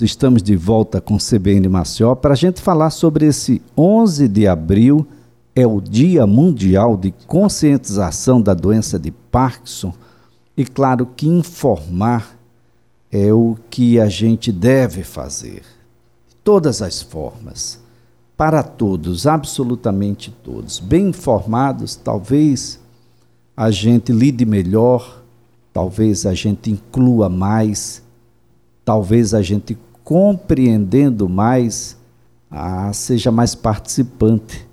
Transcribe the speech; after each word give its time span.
Estamos 0.00 0.44
de 0.44 0.54
volta 0.54 1.00
com 1.00 1.18
CBN 1.18 1.68
Maceió 1.68 2.14
para 2.14 2.34
a 2.34 2.36
gente 2.36 2.62
falar 2.62 2.90
sobre 2.90 3.26
esse 3.26 3.60
11 3.76 4.28
de 4.28 4.46
abril, 4.46 5.04
é 5.56 5.66
o 5.66 5.80
Dia 5.80 6.24
Mundial 6.24 6.96
de 6.96 7.10
Conscientização 7.26 8.40
da 8.40 8.54
Doença 8.54 8.96
de 8.96 9.10
Parkinson. 9.10 9.92
E 10.56 10.64
claro 10.64 11.04
que 11.04 11.26
informar 11.26 12.38
é 13.10 13.32
o 13.32 13.56
que 13.68 13.98
a 13.98 14.08
gente 14.08 14.52
deve 14.52 15.02
fazer. 15.02 15.64
Todas 16.44 16.80
as 16.80 17.02
formas, 17.02 17.80
para 18.36 18.62
todos, 18.62 19.26
absolutamente 19.26 20.30
todos. 20.44 20.78
Bem 20.78 21.08
informados, 21.08 21.96
talvez 21.96 22.78
a 23.56 23.68
gente 23.72 24.12
lide 24.12 24.46
melhor, 24.46 25.24
talvez 25.72 26.24
a 26.24 26.34
gente 26.34 26.70
inclua 26.70 27.28
mais, 27.28 28.00
talvez 28.84 29.34
a 29.34 29.42
gente 29.42 29.76
compreendendo 30.08 31.28
mais, 31.28 31.94
ah, 32.50 32.90
seja 32.94 33.30
mais 33.30 33.54
participante. 33.54 34.66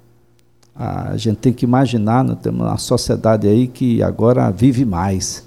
Ah, 0.73 1.09
a 1.09 1.17
gente 1.17 1.39
tem 1.39 1.52
que 1.52 1.66
imaginar, 1.66 2.23
nós 2.23 2.39
temos 2.39 2.62
uma 2.62 2.77
sociedade 2.77 3.45
aí 3.45 3.67
que 3.67 4.02
agora 4.02 4.49
vive 4.49 4.85
mais. 4.85 5.45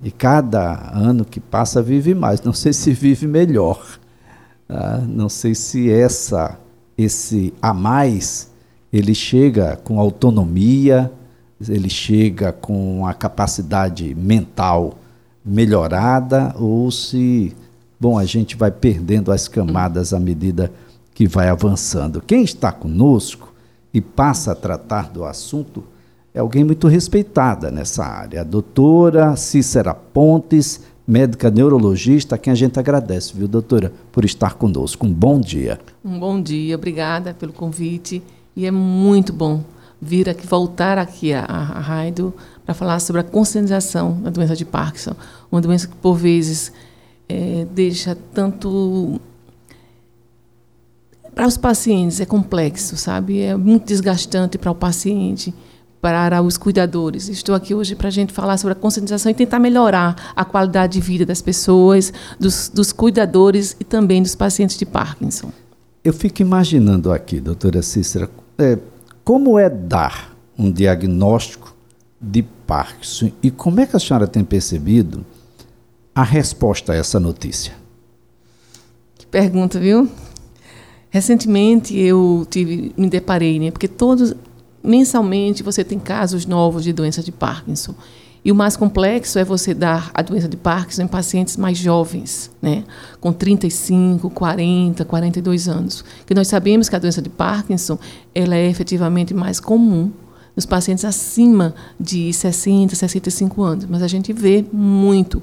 E 0.00 0.12
cada 0.12 0.92
ano 0.96 1.24
que 1.24 1.40
passa 1.40 1.82
vive 1.82 2.14
mais. 2.14 2.40
Não 2.42 2.52
sei 2.52 2.72
se 2.72 2.92
vive 2.92 3.26
melhor. 3.26 3.84
Ah, 4.68 5.02
não 5.04 5.28
sei 5.28 5.56
se 5.56 5.90
essa, 5.90 6.56
esse 6.96 7.52
a 7.60 7.74
mais, 7.74 8.48
ele 8.92 9.12
chega 9.12 9.74
com 9.82 9.98
autonomia, 9.98 11.10
ele 11.68 11.90
chega 11.90 12.52
com 12.52 13.04
a 13.04 13.12
capacidade 13.12 14.14
mental 14.14 14.96
melhorada 15.44 16.54
ou 16.56 16.92
se 16.92 17.56
bom, 18.00 18.18
a 18.18 18.24
gente 18.24 18.56
vai 18.56 18.70
perdendo 18.70 19.30
as 19.30 19.46
camadas 19.46 20.14
à 20.14 20.18
medida 20.18 20.72
que 21.12 21.28
vai 21.28 21.50
avançando. 21.50 22.22
Quem 22.22 22.42
está 22.42 22.72
conosco 22.72 23.52
e 23.92 24.00
passa 24.00 24.52
a 24.52 24.54
tratar 24.54 25.10
do 25.10 25.22
assunto 25.22 25.84
é 26.32 26.38
alguém 26.38 26.64
muito 26.64 26.88
respeitada 26.88 27.70
nessa 27.70 28.04
área, 28.04 28.40
a 28.40 28.44
doutora 28.44 29.36
Cícera 29.36 29.92
Pontes, 29.92 30.80
médica 31.06 31.50
neurologista, 31.50 32.36
a 32.36 32.38
quem 32.38 32.52
a 32.52 32.56
gente 32.56 32.78
agradece, 32.78 33.34
viu, 33.34 33.48
doutora, 33.48 33.92
por 34.12 34.24
estar 34.24 34.54
conosco. 34.54 35.04
Um 35.04 35.12
bom 35.12 35.40
dia. 35.40 35.80
Um 36.04 36.18
bom 36.20 36.40
dia, 36.40 36.76
obrigada 36.76 37.34
pelo 37.34 37.52
convite 37.52 38.22
e 38.54 38.64
é 38.64 38.70
muito 38.70 39.32
bom 39.32 39.62
vir 40.00 40.28
aqui, 40.28 40.46
voltar 40.46 40.96
aqui 40.98 41.32
à, 41.32 41.44
à 41.44 41.80
rádio 41.80 42.32
para 42.64 42.74
falar 42.74 43.00
sobre 43.00 43.20
a 43.20 43.24
conscientização 43.24 44.20
da 44.22 44.30
doença 44.30 44.54
de 44.54 44.64
Parkinson, 44.64 45.14
uma 45.50 45.60
doença 45.60 45.88
que 45.88 45.96
por 45.96 46.14
vezes 46.14 46.72
é, 47.30 47.66
deixa 47.72 48.16
tanto 48.34 49.20
para 51.32 51.46
os 51.46 51.56
pacientes 51.56 52.20
é 52.20 52.26
complexo, 52.26 52.96
sabe? 52.96 53.40
É 53.40 53.56
muito 53.56 53.86
desgastante 53.86 54.58
para 54.58 54.70
o 54.70 54.74
paciente, 54.74 55.54
para 56.02 56.42
os 56.42 56.58
cuidadores. 56.58 57.28
Estou 57.28 57.54
aqui 57.54 57.72
hoje 57.72 57.94
para 57.94 58.08
a 58.08 58.10
gente 58.10 58.32
falar 58.32 58.58
sobre 58.58 58.72
a 58.72 58.74
conscientização 58.74 59.30
e 59.30 59.34
tentar 59.34 59.60
melhorar 59.60 60.32
a 60.34 60.44
qualidade 60.44 60.94
de 60.94 61.00
vida 61.00 61.24
das 61.24 61.40
pessoas, 61.40 62.12
dos, 62.38 62.68
dos 62.68 62.92
cuidadores 62.92 63.76
e 63.78 63.84
também 63.84 64.22
dos 64.22 64.34
pacientes 64.34 64.76
de 64.76 64.84
Parkinson. 64.84 65.52
Eu 66.02 66.12
fico 66.12 66.42
imaginando 66.42 67.12
aqui, 67.12 67.40
doutora 67.40 67.80
Cícera, 67.80 68.28
é, 68.58 68.76
como 69.22 69.56
é 69.56 69.70
dar 69.70 70.34
um 70.58 70.70
diagnóstico 70.70 71.74
de 72.20 72.42
Parkinson 72.42 73.30
e 73.40 73.50
como 73.50 73.80
é 73.80 73.86
que 73.86 73.94
a 73.94 74.00
senhora 74.00 74.26
tem 74.26 74.42
percebido 74.42 75.24
a 76.20 76.24
resposta 76.24 76.92
a 76.92 76.96
essa 76.96 77.18
notícia? 77.18 77.72
Que 79.16 79.26
pergunta, 79.26 79.80
viu? 79.80 80.08
Recentemente 81.08 81.98
eu 81.98 82.46
tive, 82.50 82.92
me 82.96 83.08
deparei, 83.08 83.58
né? 83.58 83.70
Porque 83.70 83.88
todos 83.88 84.34
mensalmente 84.82 85.62
você 85.62 85.82
tem 85.82 85.98
casos 85.98 86.46
novos 86.46 86.84
de 86.84 86.92
doença 86.92 87.22
de 87.22 87.32
Parkinson. 87.32 87.94
E 88.42 88.50
o 88.50 88.54
mais 88.54 88.76
complexo 88.76 89.38
é 89.38 89.44
você 89.44 89.74
dar 89.74 90.10
a 90.14 90.22
doença 90.22 90.48
de 90.48 90.56
Parkinson 90.56 91.02
em 91.02 91.06
pacientes 91.06 91.56
mais 91.58 91.76
jovens, 91.76 92.50
né? 92.62 92.84
com 93.20 93.32
35, 93.32 94.30
40, 94.30 95.04
42 95.04 95.68
anos. 95.68 96.04
Que 96.24 96.34
nós 96.34 96.48
sabemos 96.48 96.88
que 96.88 96.96
a 96.96 96.98
doença 96.98 97.20
de 97.20 97.28
Parkinson 97.28 97.98
ela 98.34 98.56
é 98.56 98.66
efetivamente 98.66 99.34
mais 99.34 99.60
comum 99.60 100.10
nos 100.56 100.64
pacientes 100.64 101.04
acima 101.04 101.74
de 101.98 102.32
60, 102.32 102.94
65 102.94 103.62
anos, 103.62 103.86
mas 103.88 104.02
a 104.02 104.08
gente 104.08 104.32
vê 104.32 104.64
muito 104.72 105.42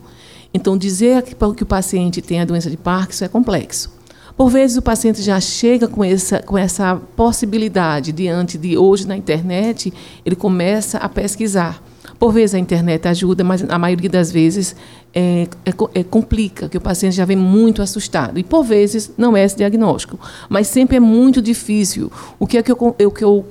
então, 0.53 0.77
dizer 0.77 1.21
que, 1.23 1.35
o 1.63 1.65
paciente 1.65 2.21
tem 2.21 2.39
a 2.39 2.45
doença 2.45 2.69
de 2.69 2.77
Parkinson 2.77 3.25
é 3.25 3.27
complexo. 3.27 3.97
Por 4.35 4.49
vezes 4.49 4.77
o 4.77 4.81
paciente 4.83 5.21
já 5.23 5.39
chega 5.39 5.87
com 5.87 6.03
essa, 6.03 6.39
com 6.43 6.57
essa 6.57 7.01
possibilidade 7.15 8.11
diante 8.11 8.55
de 8.57 8.77
hoje 8.77 9.07
na 9.07 9.17
internet, 9.17 9.91
ele 10.23 10.35
começa 10.35 10.99
a 10.99 11.09
pesquisar. 11.09 11.81
Por 12.19 12.31
vezes 12.31 12.53
a 12.53 12.59
internet 12.59 13.07
ajuda, 13.07 13.43
mas 13.43 13.63
a 13.67 13.79
maioria 13.79 14.09
das 14.09 14.31
vezes 14.31 14.75
é, 15.13 15.47
é, 15.65 15.73
é, 15.95 16.03
complica, 16.03 16.69
que 16.69 16.77
o 16.77 16.81
paciente 16.81 17.15
já 17.15 17.25
vem 17.25 17.37
muito 17.37 17.81
assustado. 17.81 18.37
E 18.39 18.43
por 18.43 18.63
vezes 18.63 19.11
não 19.17 19.35
é 19.35 19.43
esse 19.43 19.57
diagnóstico. 19.57 20.19
Mas 20.47 20.67
sempre 20.67 20.97
é 20.97 20.99
muito 20.99 21.41
difícil. 21.41 22.11
O 22.39 22.45
que 22.45 22.57
é 22.57 22.63
que 22.63 22.71
eu, 22.71 22.77
o 22.79 23.11
que 23.11 23.23
eu 23.23 23.45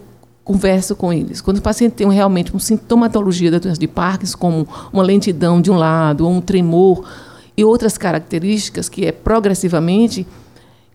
converso 0.46 0.94
com 0.94 1.12
eles. 1.12 1.40
Quando 1.40 1.58
o 1.58 1.60
paciente 1.60 1.94
tem 1.94 2.08
realmente 2.08 2.52
uma 2.52 2.60
sintomatologia 2.60 3.50
da 3.50 3.58
doença 3.58 3.80
de 3.80 3.88
Parkinson, 3.88 4.38
como 4.38 4.68
uma 4.92 5.02
lentidão 5.02 5.60
de 5.60 5.72
um 5.72 5.76
lado, 5.76 6.24
ou 6.24 6.30
um 6.30 6.40
tremor, 6.40 7.04
e 7.56 7.64
outras 7.64 7.98
características, 7.98 8.88
que 8.88 9.04
é 9.04 9.10
progressivamente, 9.10 10.24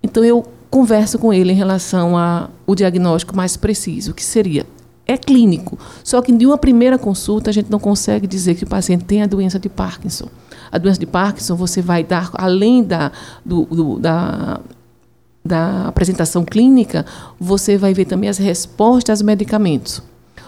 então 0.02 0.24
eu 0.24 0.46
converso 0.70 1.20
com 1.20 1.34
ele 1.34 1.52
em 1.52 1.56
relação 1.56 2.18
ao 2.18 2.74
diagnóstico 2.74 3.36
mais 3.36 3.58
preciso, 3.58 4.14
que 4.14 4.24
seria 4.24 4.66
é 5.06 5.18
clínico. 5.18 5.78
Só 6.02 6.22
que 6.22 6.32
de 6.32 6.46
uma 6.46 6.58
primeira 6.58 6.98
consulta 6.98 7.50
a 7.50 7.54
gente 7.54 7.70
não 7.70 7.80
consegue 7.80 8.26
dizer 8.26 8.56
que 8.56 8.64
o 8.64 8.68
paciente 8.68 9.04
tem 9.04 9.22
a 9.22 9.28
doença 9.28 9.60
de 9.60 9.68
Parkinson. 9.68 10.30
A 10.72 10.78
doença 10.78 11.00
de 11.00 11.06
Parkinson 11.06 11.58
você 11.58 11.82
vai 11.82 12.06
dar 12.06 12.30
além 12.36 12.82
da, 12.82 13.12
do, 13.44 13.66
do, 13.66 14.00
da 14.00 14.62
da 15.44 15.88
apresentação 15.88 16.46
clínica, 16.46 17.06
você 17.40 17.78
vai 17.78 17.94
ver 17.94 18.06
também 18.06 18.30
as 18.30 18.38
respostas 18.38 19.20
aos 19.20 19.22
medicamentos. 19.22 20.02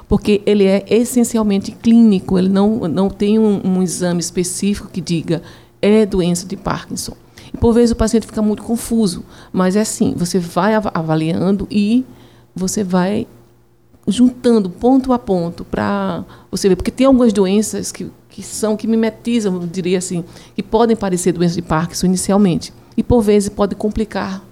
Porque 0.07 0.41
ele 0.45 0.65
é 0.65 0.85
essencialmente 0.87 1.71
clínico, 1.71 2.37
ele 2.37 2.49
não, 2.49 2.87
não 2.87 3.09
tem 3.09 3.39
um, 3.39 3.61
um 3.65 3.81
exame 3.81 4.19
específico 4.19 4.89
que 4.91 5.01
diga 5.01 5.41
é 5.81 6.05
doença 6.05 6.47
de 6.47 6.55
Parkinson. 6.55 7.13
E 7.53 7.57
por 7.57 7.73
vezes 7.73 7.91
o 7.91 7.95
paciente 7.95 8.25
fica 8.25 8.41
muito 8.41 8.63
confuso, 8.63 9.23
mas 9.51 9.75
é 9.75 9.81
assim, 9.81 10.13
você 10.15 10.39
vai 10.39 10.73
avaliando 10.75 11.67
e 11.69 12.05
você 12.55 12.83
vai 12.83 13.27
juntando 14.07 14.69
ponto 14.69 15.13
a 15.13 15.19
ponto 15.19 15.63
para 15.63 16.23
você 16.49 16.69
ver, 16.69 16.75
porque 16.75 16.91
tem 16.91 17.05
algumas 17.05 17.31
doenças 17.31 17.91
que, 17.91 18.09
que 18.29 18.41
são 18.41 18.75
que 18.75 18.87
mimetizam, 18.87 19.55
eu 19.55 19.67
diria 19.67 19.97
assim, 19.97 20.23
que 20.55 20.63
podem 20.63 20.95
parecer 20.95 21.31
doença 21.31 21.55
de 21.55 21.61
Parkinson 21.61 22.07
inicialmente 22.07 22.73
e 22.97 23.03
por 23.03 23.21
vezes 23.21 23.49
pode 23.49 23.75
complicar 23.75 24.43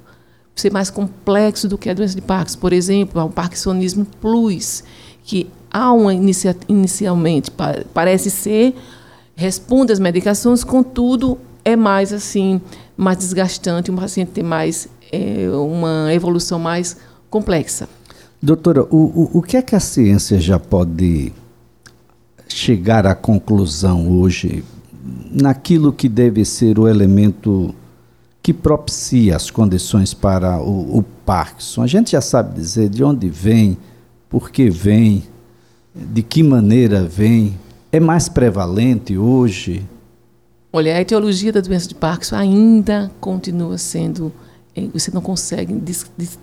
ser 0.56 0.72
mais 0.72 0.89
complexo 0.89 1.67
do 1.67 1.78
que 1.78 1.89
a 1.89 1.94
doença 1.94 2.16
de 2.16 2.22
Parkinson. 2.22 2.59
Por 2.59 2.73
exemplo, 2.73 3.23
o 3.23 3.29
Parkinsonismo 3.29 4.06
plus, 4.19 4.84
que 5.23 5.50
há 5.72 5.91
uma 5.91 6.13
inicia, 6.13 6.56
inicialmente 6.67 7.51
parece 7.94 8.29
ser 8.29 8.75
responde 9.35 9.91
às 9.91 10.00
medicações, 10.00 10.63
contudo 10.63 11.38
é 11.63 11.75
mais 11.75 12.13
assim 12.13 12.61
mais 12.95 13.17
desgastante, 13.17 13.90
o 13.90 13.95
paciente 13.95 14.29
tem 14.29 14.44
mais 14.44 14.88
é, 15.11 15.50
uma 15.50 16.13
evolução 16.13 16.59
mais 16.59 16.97
complexa. 17.29 17.90
Doutora, 18.40 18.84
o, 18.84 18.97
o, 18.97 19.40
o 19.40 19.41
que 19.41 19.57
é 19.57 19.61
que 19.61 19.75
a 19.75 19.79
ciência 19.79 20.40
já 20.40 20.59
pode 20.59 21.34
chegar 22.47 23.07
à 23.07 23.16
conclusão 23.16 24.19
hoje 24.19 24.63
naquilo 25.31 25.91
que 25.91 26.07
deve 26.07 26.45
ser 26.45 26.78
o 26.78 26.88
elemento 26.88 27.73
que 28.41 28.53
propicia 28.53 29.35
as 29.35 29.52
condições 29.52 30.14
para 30.14 30.59
o, 30.59 30.97
o 30.99 31.03
Parkinson? 31.26 31.84
A 31.84 31.88
gente 31.88 32.11
já 32.11 32.22
sabe 32.22 32.55
dizer 32.55 32.90
de 32.90 33.03
onde 33.03 33.29
vem, 33.29 33.78
por 34.29 34.49
que 34.49 34.70
vem, 34.70 35.23
de 35.93 36.23
que 36.23 36.41
maneira 36.41 37.03
vem. 37.03 37.58
É 37.91 37.99
mais 37.99 38.29
prevalente 38.29 39.17
hoje? 39.17 39.85
Olha, 40.73 40.96
a 40.96 41.02
etiologia 41.02 41.52
da 41.52 41.59
doença 41.59 41.88
de 41.88 41.96
Parkinson 41.96 42.38
ainda 42.38 43.11
continua 43.20 43.78
sendo. 43.78 44.32
Eh, 44.73 44.87
você 44.94 45.11
não 45.11 45.22
consegue 45.22 45.78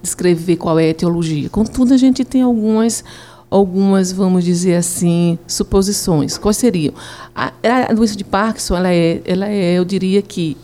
descrever 0.02 0.56
qual 0.56 0.78
é 0.78 0.84
a 0.84 0.88
etiologia. 0.88 1.48
Contudo, 1.48 1.94
a 1.94 1.96
gente 1.96 2.22
tem 2.26 2.42
algumas, 2.42 3.02
algumas, 3.50 4.12
vamos 4.12 4.44
dizer 4.44 4.74
assim, 4.74 5.38
suposições. 5.46 6.36
Quais 6.36 6.58
seriam? 6.58 6.92
A, 7.34 7.50
a 7.88 7.94
doença 7.94 8.14
de 8.14 8.24
Parkinson, 8.24 8.76
ela 8.76 8.92
é, 8.92 9.22
ela 9.24 9.48
é, 9.48 9.78
eu 9.78 9.84
diria 9.86 10.20
que 10.20 10.58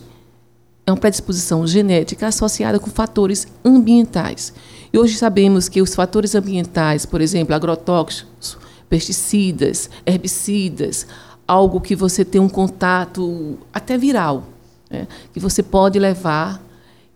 é 0.85 0.91
uma 0.91 0.97
predisposição 0.97 1.65
genética 1.65 2.27
associada 2.27 2.79
com 2.79 2.89
fatores 2.89 3.47
ambientais. 3.63 4.53
E 4.93 4.97
hoje 4.97 5.17
sabemos 5.17 5.67
que 5.67 5.81
os 5.81 5.95
fatores 5.95 6.35
ambientais, 6.35 7.05
por 7.05 7.21
exemplo, 7.21 7.55
agrotóxicos, 7.55 8.57
pesticidas, 8.87 9.89
herbicidas, 10.05 11.07
algo 11.47 11.81
que 11.81 11.95
você 11.95 12.23
tem 12.23 12.39
um 12.39 12.49
contato 12.49 13.57
até 13.73 13.97
viral, 13.97 14.43
né, 14.89 15.07
que 15.33 15.39
você 15.39 15.63
pode 15.63 15.99
levar 15.99 16.63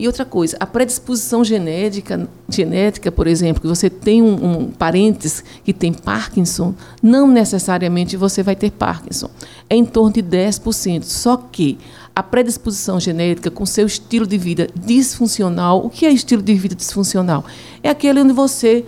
E 0.01 0.07
outra 0.07 0.23
coisa, 0.23 0.55
a 0.61 0.65
predisposição 0.65 1.43
genética, 1.43 2.25
genética, 2.47 3.11
por 3.11 3.27
exemplo, 3.27 3.61
que 3.61 3.67
você 3.67 3.89
tem 3.89 4.21
um, 4.21 4.59
um 4.59 4.71
parentes 4.71 5.43
que 5.65 5.73
tem 5.73 5.91
Parkinson, 5.91 6.73
não 7.03 7.27
necessariamente 7.27 8.15
você 8.15 8.41
vai 8.41 8.55
ter 8.55 8.71
Parkinson. 8.71 9.29
É 9.69 9.75
em 9.75 9.83
torno 9.83 10.13
de 10.13 10.23
10%. 10.23 11.03
Só 11.03 11.35
que 11.35 11.77
a 12.19 12.23
predisposição 12.23 12.99
genética 12.99 13.49
com 13.49 13.65
seu 13.65 13.87
estilo 13.87 14.27
de 14.27 14.37
vida 14.37 14.67
disfuncional, 14.75 15.85
o 15.85 15.89
que 15.89 16.05
é 16.05 16.11
estilo 16.11 16.41
de 16.41 16.53
vida 16.53 16.75
disfuncional? 16.75 17.45
É 17.81 17.89
aquele 17.89 18.19
onde 18.19 18.33
você 18.33 18.83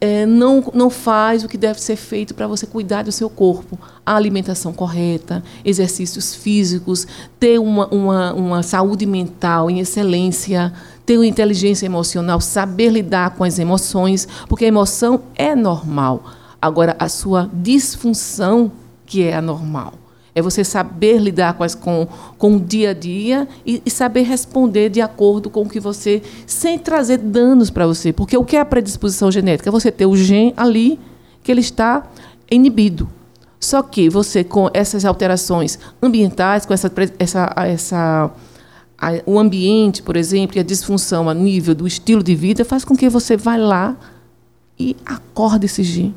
é, 0.00 0.24
não, 0.24 0.62
não 0.72 0.88
faz 0.88 1.42
o 1.42 1.48
que 1.48 1.58
deve 1.58 1.82
ser 1.82 1.96
feito 1.96 2.32
para 2.32 2.46
você 2.46 2.64
cuidar 2.64 3.02
do 3.02 3.10
seu 3.10 3.28
corpo. 3.28 3.76
A 4.04 4.14
alimentação 4.14 4.72
correta, 4.72 5.42
exercícios 5.64 6.32
físicos, 6.32 7.08
ter 7.40 7.58
uma, 7.58 7.88
uma, 7.88 8.32
uma 8.34 8.62
saúde 8.62 9.04
mental 9.04 9.68
em 9.68 9.80
excelência, 9.80 10.72
ter 11.04 11.18
uma 11.18 11.26
inteligência 11.26 11.86
emocional, 11.86 12.40
saber 12.40 12.90
lidar 12.90 13.30
com 13.30 13.42
as 13.42 13.58
emoções, 13.58 14.28
porque 14.48 14.64
a 14.64 14.68
emoção 14.68 15.22
é 15.34 15.56
normal. 15.56 16.22
Agora, 16.62 16.94
a 17.00 17.08
sua 17.08 17.50
disfunção 17.52 18.70
que 19.04 19.24
é 19.24 19.34
anormal. 19.34 20.05
É 20.36 20.42
você 20.42 20.62
saber 20.62 21.18
lidar 21.18 21.54
com, 21.54 21.64
as, 21.64 21.74
com, 21.74 22.06
com 22.36 22.56
o 22.56 22.60
dia 22.60 22.90
a 22.90 22.92
dia 22.92 23.48
e, 23.64 23.82
e, 23.86 23.90
saber 23.90 24.20
responder 24.20 24.90
de 24.90 25.00
acordo 25.00 25.48
com 25.48 25.62
o 25.62 25.68
que 25.68 25.80
você, 25.80 26.22
sem 26.46 26.78
trazer 26.78 27.16
danos 27.16 27.70
para 27.70 27.86
você. 27.86 28.12
Porque 28.12 28.36
o 28.36 28.44
que 28.44 28.54
é 28.54 28.60
a 28.60 28.64
predisposição 28.66 29.32
genética? 29.32 29.70
É 29.70 29.72
você 29.72 29.90
ter 29.90 30.04
o 30.04 30.14
gen 30.14 30.52
ali 30.54 31.00
que 31.42 31.50
ele 31.50 31.62
está 31.62 32.06
inibido. 32.50 33.08
Só 33.58 33.82
que 33.82 34.10
você, 34.10 34.44
com 34.44 34.68
essas 34.74 35.06
alterações 35.06 35.78
ambientais, 36.02 36.66
com 36.66 36.74
essa, 36.74 36.92
essa, 37.18 37.54
essa 37.56 38.30
a, 38.98 39.08
o 39.24 39.38
ambiente, 39.38 40.02
por 40.02 40.16
exemplo, 40.16 40.58
e 40.58 40.60
a 40.60 40.62
disfunção 40.62 41.30
a 41.30 41.34
nível 41.34 41.74
do 41.74 41.86
estilo 41.86 42.22
de 42.22 42.34
vida, 42.34 42.62
faz 42.62 42.84
com 42.84 42.94
que 42.94 43.08
você 43.08 43.38
vá 43.38 43.56
lá 43.56 43.96
e 44.78 44.94
acorde 45.04 45.64
esse 45.64 45.82
gen. 45.82 46.14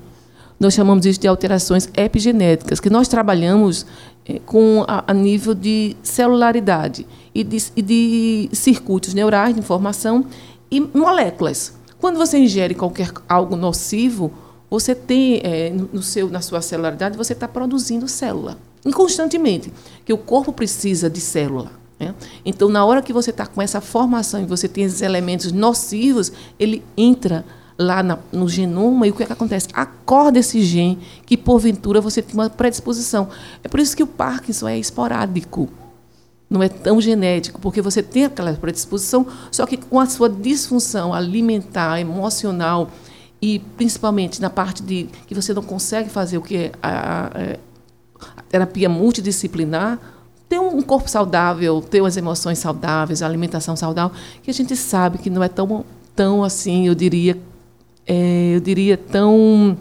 Nós 0.59 0.73
chamamos 0.73 1.05
isso 1.05 1.19
de 1.19 1.27
alterações 1.27 1.89
epigenéticas, 1.95 2.79
que 2.79 2.89
nós 2.89 3.07
trabalhamos 3.07 3.85
eh, 4.25 4.39
com 4.45 4.83
a, 4.87 5.03
a, 5.07 5.13
nível 5.13 5.55
de 5.55 5.95
celularidade 6.03 7.07
e 7.33 7.43
de, 7.43 7.63
e 7.75 7.81
de 7.81 8.49
circuitos 8.51 9.13
neurais 9.13 9.53
de 9.53 9.59
informação 9.59 10.25
e 10.69 10.81
moléculas. 10.81 11.73
Quando 11.99 12.17
você 12.17 12.37
ingere 12.37 12.75
qualquer 12.75 13.11
algo 13.27 13.55
nocivo, 13.55 14.31
você 14.69 14.93
tem 14.93 15.39
é, 15.43 15.69
no 15.71 16.03
seu, 16.03 16.29
na 16.29 16.41
sua 16.41 16.61
celularidade, 16.61 17.17
você 17.17 17.33
está 17.33 17.47
produzindo 17.47 18.07
célula 18.07 18.57
constantemente, 18.93 19.71
que 20.05 20.13
o 20.13 20.17
corpo 20.17 20.53
precisa 20.53 21.09
de 21.09 21.19
célula. 21.19 21.71
Né? 21.99 22.15
Então, 22.45 22.69
na 22.69 22.85
hora 22.85 23.01
que 23.01 23.11
você 23.11 23.29
está 23.29 23.45
com 23.45 23.61
essa 23.61 23.81
formação 23.81 24.41
e 24.41 24.45
você 24.45 24.67
tem 24.67 24.85
esses 24.85 25.01
elementos 25.01 25.51
nocivos, 25.51 26.31
ele 26.57 26.83
entra 26.95 27.45
lá 27.79 28.03
na, 28.03 28.19
no 28.31 28.49
genoma 28.49 29.07
e 29.07 29.09
o 29.09 29.13
que, 29.13 29.23
é 29.23 29.25
que 29.25 29.31
acontece? 29.31 29.69
Acorda 29.73 30.37
esse 30.37 30.61
gene 30.61 30.99
que, 31.25 31.37
porventura, 31.37 32.01
você 32.01 32.21
tem 32.21 32.33
uma 32.33 32.49
predisposição. 32.49 33.29
É 33.63 33.69
por 33.69 33.79
isso 33.79 33.95
que 33.95 34.03
o 34.03 34.07
Parkinson 34.07 34.67
é 34.67 34.77
esporádico. 34.77 35.69
Não 36.49 36.61
é 36.61 36.67
tão 36.67 36.99
genético, 36.99 37.61
porque 37.61 37.81
você 37.81 38.03
tem 38.03 38.25
aquela 38.25 38.51
predisposição, 38.53 39.25
só 39.51 39.65
que 39.65 39.77
com 39.77 39.99
a 39.99 40.07
sua 40.07 40.27
disfunção 40.27 41.13
alimentar, 41.13 42.01
emocional, 42.01 42.89
e 43.41 43.59
principalmente 43.77 44.41
na 44.41 44.49
parte 44.49 44.83
de 44.83 45.07
que 45.25 45.33
você 45.33 45.53
não 45.53 45.61
consegue 45.61 46.09
fazer 46.09 46.37
o 46.37 46.41
que 46.41 46.57
é 46.57 46.71
a, 46.81 47.27
a, 47.27 47.57
a 48.37 48.41
terapia 48.49 48.89
multidisciplinar, 48.89 49.99
ter 50.49 50.59
um 50.59 50.81
corpo 50.81 51.07
saudável, 51.07 51.79
ter 51.81 52.03
as 52.03 52.17
emoções 52.17 52.57
saudáveis, 52.57 53.21
a 53.21 53.27
alimentação 53.27 53.75
saudável, 53.75 54.17
que 54.41 54.49
a 54.49 54.53
gente 54.53 54.75
sabe 54.75 55.19
que 55.19 55.29
não 55.29 55.43
é 55.43 55.47
tão, 55.47 55.85
tão 56.15 56.43
assim, 56.43 56.87
eu 56.87 56.95
diria, 56.95 57.37
é, 58.11 58.55
eu 58.55 58.59
diria, 58.59 58.97
tão 58.97 59.77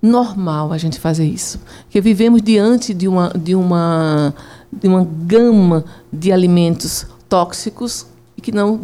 normal 0.00 0.72
a 0.72 0.78
gente 0.78 1.00
fazer 1.00 1.26
isso. 1.26 1.60
Porque 1.82 2.00
vivemos 2.00 2.40
diante 2.40 2.94
de 2.94 3.08
uma, 3.08 3.30
de 3.30 3.56
uma, 3.56 4.32
de 4.72 4.86
uma 4.86 5.04
gama 5.04 5.84
de 6.12 6.30
alimentos 6.30 7.04
tóxicos 7.28 8.06
que 8.40 8.52
não 8.52 8.80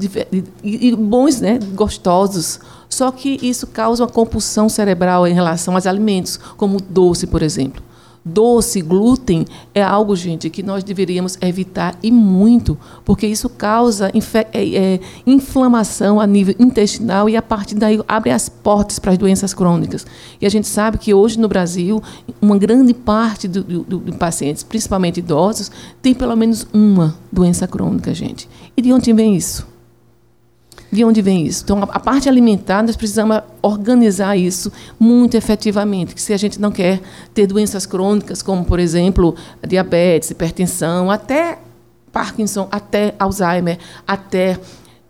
e, 0.62 0.96
bons, 0.96 1.40
né, 1.40 1.60
gostosos. 1.74 2.58
Só 2.88 3.12
que 3.12 3.38
isso 3.40 3.68
causa 3.68 4.02
uma 4.02 4.10
compulsão 4.10 4.68
cerebral 4.68 5.26
em 5.26 5.34
relação 5.34 5.74
aos 5.74 5.86
alimentos, 5.86 6.36
como 6.56 6.78
o 6.78 6.80
doce, 6.80 7.26
por 7.26 7.42
exemplo 7.42 7.87
doce, 8.24 8.80
glúten, 8.82 9.44
é 9.74 9.82
algo, 9.82 10.14
gente, 10.14 10.50
que 10.50 10.62
nós 10.62 10.84
deveríamos 10.84 11.38
evitar 11.40 11.96
e 12.02 12.10
muito, 12.10 12.78
porque 13.04 13.26
isso 13.26 13.48
causa 13.48 14.10
é, 14.52 14.74
é, 14.76 15.00
inflamação 15.26 16.20
a 16.20 16.26
nível 16.26 16.54
intestinal 16.58 17.28
e, 17.28 17.36
a 17.36 17.42
partir 17.42 17.74
daí, 17.74 18.00
abre 18.06 18.30
as 18.30 18.48
portas 18.48 18.98
para 18.98 19.12
as 19.12 19.18
doenças 19.18 19.54
crônicas. 19.54 20.06
E 20.40 20.46
a 20.46 20.50
gente 20.50 20.66
sabe 20.66 20.98
que 20.98 21.14
hoje 21.14 21.38
no 21.38 21.48
Brasil, 21.48 22.02
uma 22.40 22.58
grande 22.58 22.92
parte 22.92 23.48
dos 23.48 23.64
do, 23.64 23.82
do, 23.82 24.12
pacientes, 24.16 24.62
principalmente 24.62 25.18
idosos, 25.18 25.70
tem 26.02 26.14
pelo 26.14 26.36
menos 26.36 26.66
uma 26.72 27.16
doença 27.30 27.66
crônica, 27.66 28.12
gente. 28.14 28.48
E 28.76 28.82
de 28.82 28.92
onde 28.92 29.12
vem 29.12 29.36
isso? 29.36 29.77
De 30.90 31.04
onde 31.04 31.20
vem 31.20 31.46
isso? 31.46 31.64
Então, 31.64 31.82
a 31.82 32.00
parte 32.00 32.28
alimentar, 32.28 32.82
nós 32.82 32.96
precisamos 32.96 33.40
organizar 33.60 34.36
isso 34.36 34.72
muito 34.98 35.36
efetivamente. 35.36 36.14
Que 36.14 36.22
se 36.22 36.32
a 36.32 36.36
gente 36.36 36.58
não 36.58 36.72
quer 36.72 37.00
ter 37.34 37.46
doenças 37.46 37.84
crônicas, 37.84 38.40
como, 38.40 38.64
por 38.64 38.78
exemplo, 38.78 39.34
diabetes, 39.66 40.30
hipertensão, 40.30 41.10
até 41.10 41.58
Parkinson, 42.10 42.68
até 42.70 43.14
Alzheimer, 43.18 43.78
até 44.06 44.58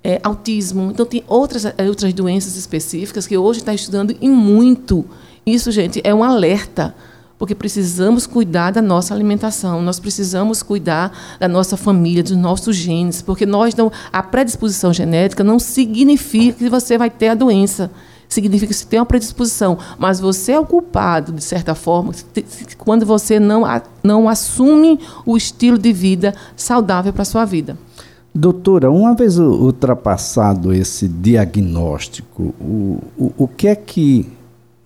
é, 0.03 0.21
autismo. 0.25 0.91
Então, 0.91 1.07
tem 1.07 1.23
outras, 1.29 1.65
é, 1.65 1.75
outras 1.87 2.13
doenças 2.13 2.57
específicas 2.57 3.27
que 3.27 3.39
hoje 3.39 3.61
está 3.61 3.73
estudando 3.73 4.17
e 4.21 4.29
muito. 4.29 5.05
Isso, 5.47 5.71
gente, 5.71 6.01
é 6.03 6.13
um 6.13 6.25
alerta 6.25 6.95
porque 7.39 7.55
precisamos 7.55 8.27
cuidar 8.27 8.73
da 8.73 8.83
nossa 8.83 9.15
alimentação, 9.15 9.81
nós 9.81 10.01
precisamos 10.01 10.63
cuidar 10.63 11.13
da 11.39 11.47
nossa 11.47 11.77
família, 11.77 12.23
dos 12.23 12.37
nossos 12.37 12.75
genes, 12.75 13.23
porque 13.23 13.47
nós 13.47 13.75
não, 13.75 13.93
a 14.13 14.23
predisposição 14.23 14.93
genética 14.93 15.45
não 15.45 15.59
significa 15.59 16.59
que 16.59 16.69
você 16.69 16.99
vai 16.99 17.09
ter 17.09 17.29
a 17.29 17.35
doença. 17.35 17.91
Significa 18.29 18.67
que 18.67 18.75
você 18.75 18.85
tem 18.85 19.01
uma 19.01 19.07
predisposição, 19.07 19.79
mas 19.99 20.21
você 20.21 20.53
é 20.53 20.61
o 20.61 20.67
culpado, 20.67 21.33
de 21.33 21.43
certa 21.43 21.75
forma, 21.75 22.13
quando 22.77 23.07
você 23.07 23.41
não, 23.41 23.63
não 24.03 24.29
assume 24.29 25.01
o 25.25 25.35
estilo 25.35 25.79
de 25.79 25.95
vida 25.95 26.35
saudável 26.55 27.11
para 27.11 27.23
a 27.23 27.25
sua 27.25 27.47
vida. 27.47 27.79
Doutora, 28.35 28.91
uma 28.91 29.15
vez 29.15 29.39
ultrapassado 29.39 30.75
esse 30.75 31.09
diagnóstico, 31.09 32.55
o, 32.61 32.99
o, 33.17 33.33
o 33.39 33.49
que 33.49 33.67
é 33.67 33.75
que 33.75 34.29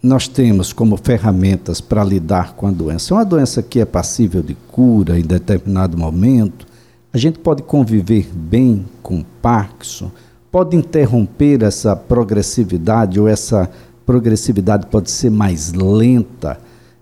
nós 0.02 0.26
temos 0.26 0.73
como 0.73 0.97
ferramentas 0.97 1.80
para 1.80 2.02
lidar 2.02 2.54
com 2.54 2.66
a 2.66 2.71
doença. 2.73 3.14
É 3.14 3.16
uma 3.16 3.25
doença 3.25 3.62
que 3.62 3.78
é 3.78 3.85
passível 3.85 4.42
de 4.42 4.54
cura 4.54 5.18
em 5.18 5.23
determinado 5.23 5.97
momento. 5.97 6.66
A 7.12 7.18
gente 7.18 7.38
pode 7.38 7.62
conviver 7.62 8.28
bem 8.35 8.85
com 9.00 9.25
Parkinson, 9.40 10.11
pode 10.50 10.76
interromper 10.76 11.62
essa 11.62 11.94
progressividade 11.94 13.21
ou 13.21 13.28
essa 13.28 13.71
progressividade 14.04 14.87
pode 14.87 15.11
ser 15.11 15.30
mais 15.30 15.73
lenta. 15.73 16.59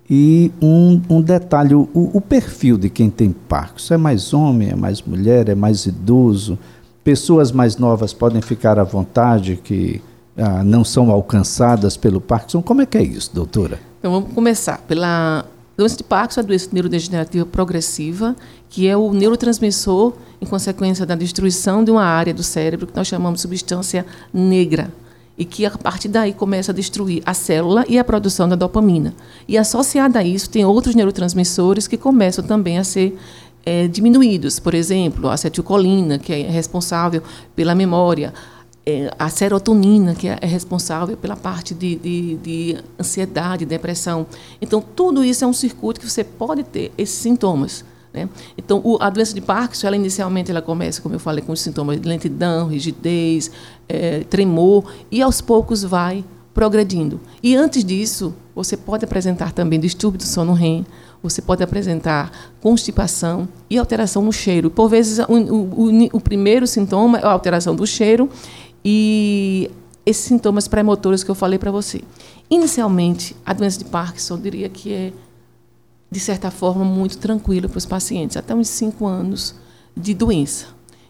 E 0.08 0.52
um, 0.60 1.00
um 1.08 1.22
detalhe, 1.22 1.74
o, 1.74 1.88
o 1.94 2.20
perfil 2.20 2.76
de 2.76 2.90
quem 2.90 3.08
tem 3.08 3.30
Parkinson 3.30 3.94
é 3.94 3.96
mais 3.96 4.34
homem, 4.34 4.70
é 4.70 4.76
mais 4.76 5.00
mulher, 5.00 5.48
é 5.48 5.54
mais 5.54 5.86
idoso. 5.86 6.58
Pessoas 7.02 7.50
mais 7.50 7.78
novas 7.78 8.12
podem 8.12 8.42
ficar 8.42 8.78
à 8.78 8.84
vontade 8.84 9.58
que 9.62 10.02
ah, 10.40 10.64
não 10.64 10.82
são 10.82 11.10
alcançadas 11.10 11.96
pelo 11.96 12.20
Parkinson. 12.20 12.62
Como 12.62 12.80
é 12.80 12.86
que 12.86 12.96
é 12.96 13.02
isso, 13.02 13.30
doutora? 13.34 13.78
Então 13.98 14.10
vamos 14.10 14.32
começar 14.32 14.78
pela 14.88 15.44
doença 15.76 15.96
de 15.96 16.04
Parkinson, 16.04 16.40
a 16.40 16.42
doença 16.42 16.68
neurodegenerativa 16.72 17.44
progressiva, 17.44 18.34
que 18.68 18.88
é 18.88 18.96
o 18.96 19.12
neurotransmissor 19.12 20.14
em 20.40 20.46
consequência 20.46 21.04
da 21.04 21.14
destruição 21.14 21.84
de 21.84 21.90
uma 21.90 22.04
área 22.04 22.32
do 22.32 22.42
cérebro 22.42 22.86
que 22.86 22.96
nós 22.96 23.06
chamamos 23.06 23.38
de 23.38 23.42
substância 23.42 24.06
negra 24.32 24.90
e 25.36 25.44
que 25.44 25.66
a 25.66 25.70
partir 25.70 26.08
daí 26.08 26.32
começa 26.32 26.72
a 26.72 26.74
destruir 26.74 27.22
a 27.24 27.34
célula 27.34 27.84
e 27.88 27.98
a 27.98 28.04
produção 28.04 28.48
da 28.48 28.56
dopamina. 28.56 29.14
E 29.48 29.58
associada 29.58 30.18
a 30.18 30.24
isso 30.24 30.48
tem 30.48 30.64
outros 30.64 30.94
neurotransmissores 30.94 31.86
que 31.86 31.96
começam 31.96 32.44
também 32.44 32.78
a 32.78 32.84
ser 32.84 33.18
é, 33.64 33.88
diminuídos, 33.88 34.58
por 34.58 34.74
exemplo, 34.74 35.28
a 35.28 35.34
acetilcolina, 35.34 36.18
que 36.18 36.32
é 36.32 36.48
responsável 36.50 37.22
pela 37.54 37.74
memória, 37.74 38.32
é, 38.90 39.14
a 39.18 39.28
serotonina, 39.28 40.14
que 40.14 40.28
é, 40.28 40.38
é 40.40 40.46
responsável 40.46 41.16
pela 41.16 41.36
parte 41.36 41.74
de, 41.74 41.96
de, 41.96 42.36
de, 42.36 42.76
ansiedade, 42.98 43.64
depressão. 43.64 44.26
Então, 44.60 44.82
tudo 44.82 45.22
isso 45.24 45.44
é 45.44 45.46
um 45.46 45.52
circuito 45.52 46.00
que 46.00 46.08
você 46.08 46.24
pode 46.24 46.62
ter 46.64 46.92
esses 46.98 47.14
sintomas. 47.14 47.84
Né? 48.12 48.28
Então, 48.58 48.80
o, 48.84 48.98
a 49.00 49.08
doença 49.08 49.32
de 49.34 49.40
Parkinson, 49.40 49.86
ela 49.86 49.96
inicialmente 49.96 50.50
ela 50.50 50.62
começa, 50.62 51.00
como 51.00 51.14
eu 51.14 51.20
falei, 51.20 51.44
com 51.44 51.52
os 51.52 51.60
sintomas 51.60 52.00
de 52.00 52.08
lentidão, 52.08 52.68
rigidez, 52.68 53.50
é, 53.88 54.20
tremor, 54.24 54.84
e 55.10 55.22
aos 55.22 55.40
poucos 55.40 55.82
vai 55.82 56.24
progredindo. 56.52 57.20
E 57.42 57.54
antes 57.54 57.84
disso, 57.84 58.34
você 58.54 58.76
pode 58.76 59.04
apresentar 59.04 59.52
também 59.52 59.78
distúrbio 59.78 60.18
do 60.18 60.24
sono 60.24 60.52
REM, 60.52 60.84
você 61.22 61.42
pode 61.42 61.62
apresentar 61.62 62.30
constipação 62.60 63.48
e 63.68 63.78
alteração 63.78 64.22
no 64.22 64.32
cheiro. 64.32 64.70
Por 64.70 64.88
vezes, 64.88 65.18
o, 65.18 65.34
o, 65.34 66.08
o 66.12 66.20
primeiro 66.20 66.66
sintoma 66.66 67.18
é 67.18 67.24
a 67.24 67.30
alteração 67.30 67.74
do 67.74 67.86
cheiro 67.86 68.28
e 68.84 69.70
esses 70.04 70.24
sintomas 70.24 70.66
pré-motores 70.66 71.22
que 71.22 71.30
eu 71.30 71.34
falei 71.34 71.58
para 71.58 71.70
você. 71.70 72.02
Inicialmente, 72.48 73.36
a 73.44 73.52
doença 73.52 73.78
de 73.78 73.84
Parkinson, 73.84 74.34
eu 74.34 74.38
diria 74.38 74.68
que 74.68 74.92
é, 74.92 75.12
de 76.10 76.20
certa 76.20 76.50
forma, 76.50 76.84
muito 76.84 77.18
tranquila 77.18 77.68
para 77.68 77.78
os 77.78 77.86
pacientes, 77.86 78.36
até 78.36 78.54
uns 78.54 78.68
5 78.68 79.06
anos 79.06 79.54
de 79.96 80.14
doença. 80.14 80.66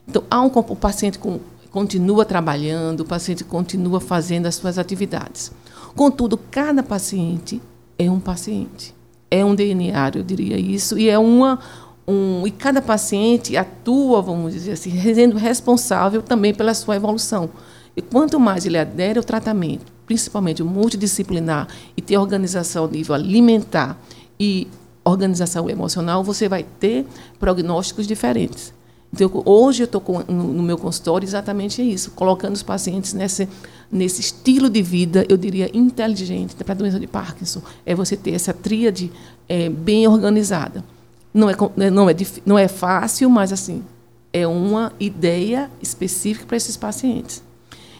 Então, 0.06 0.22
há 0.30 0.40
um, 0.40 0.46
o 0.46 0.76
paciente 0.76 1.18
com, 1.18 1.40
continua 1.70 2.24
trabalhando, 2.24 3.00
o 3.00 3.04
paciente 3.04 3.44
continua 3.44 4.00
fazendo 4.00 4.46
as 4.46 4.56
suas 4.56 4.78
atividades. 4.78 5.52
Contudo, 5.94 6.36
cada 6.36 6.82
paciente 6.82 7.60
é 7.98 8.10
um 8.10 8.20
paciente 8.20 8.94
é 9.30 9.44
um 9.44 9.54
DNA, 9.54 10.10
eu 10.16 10.22
diria 10.22 10.58
isso, 10.58 10.98
e 10.98 11.08
é 11.08 11.18
uma 11.18 11.60
um, 12.10 12.46
e 12.46 12.50
cada 12.50 12.82
paciente 12.82 13.56
atua, 13.56 14.20
vamos 14.20 14.52
dizer 14.52 14.72
assim, 14.72 14.90
sendo 15.14 15.36
responsável 15.36 16.20
também 16.20 16.52
pela 16.52 16.74
sua 16.74 16.96
evolução. 16.96 17.50
E 17.96 18.02
quanto 18.02 18.40
mais 18.40 18.66
ele 18.66 18.78
adere 18.78 19.18
ao 19.18 19.24
tratamento, 19.24 19.92
principalmente 20.06 20.62
o 20.62 20.66
multidisciplinar, 20.66 21.68
e 21.96 22.02
ter 22.02 22.16
organização 22.16 22.86
a 22.86 22.88
nível 22.88 23.14
alimentar 23.14 23.96
e 24.38 24.66
organização 25.04 25.70
emocional, 25.70 26.24
você 26.24 26.48
vai 26.48 26.64
ter 26.64 27.06
prognósticos 27.38 28.06
diferentes. 28.06 28.72
Então, 29.12 29.42
hoje 29.44 29.82
eu 29.82 29.86
estou 29.86 30.02
no, 30.28 30.62
meu 30.62 30.78
consultório 30.78 31.26
exatamente 31.26 31.82
isso, 31.82 32.12
colocando 32.12 32.54
os 32.54 32.62
pacientes 32.62 33.12
nesse, 33.12 33.48
nesse 33.90 34.20
estilo 34.20 34.70
de 34.70 34.82
vida, 34.82 35.26
eu 35.28 35.36
diria, 35.36 35.68
inteligente 35.76 36.54
para 36.54 36.72
a 36.72 36.76
doença 36.76 36.98
de 36.98 37.08
Parkinson. 37.08 37.60
É 37.84 37.92
você 37.92 38.16
ter 38.16 38.32
essa 38.32 38.54
tríade 38.54 39.10
é, 39.48 39.68
bem 39.68 40.06
organizada. 40.06 40.84
Não 41.32 41.48
é, 41.48 41.54
né, 41.76 41.90
não, 41.90 42.08
é, 42.08 42.16
não 42.44 42.58
é 42.58 42.68
fácil, 42.68 43.30
mas 43.30 43.52
assim 43.52 43.84
é 44.32 44.46
uma 44.46 44.92
ideia 45.00 45.70
específica 45.82 46.46
para 46.46 46.56
esses 46.56 46.76
pacientes. 46.76 47.42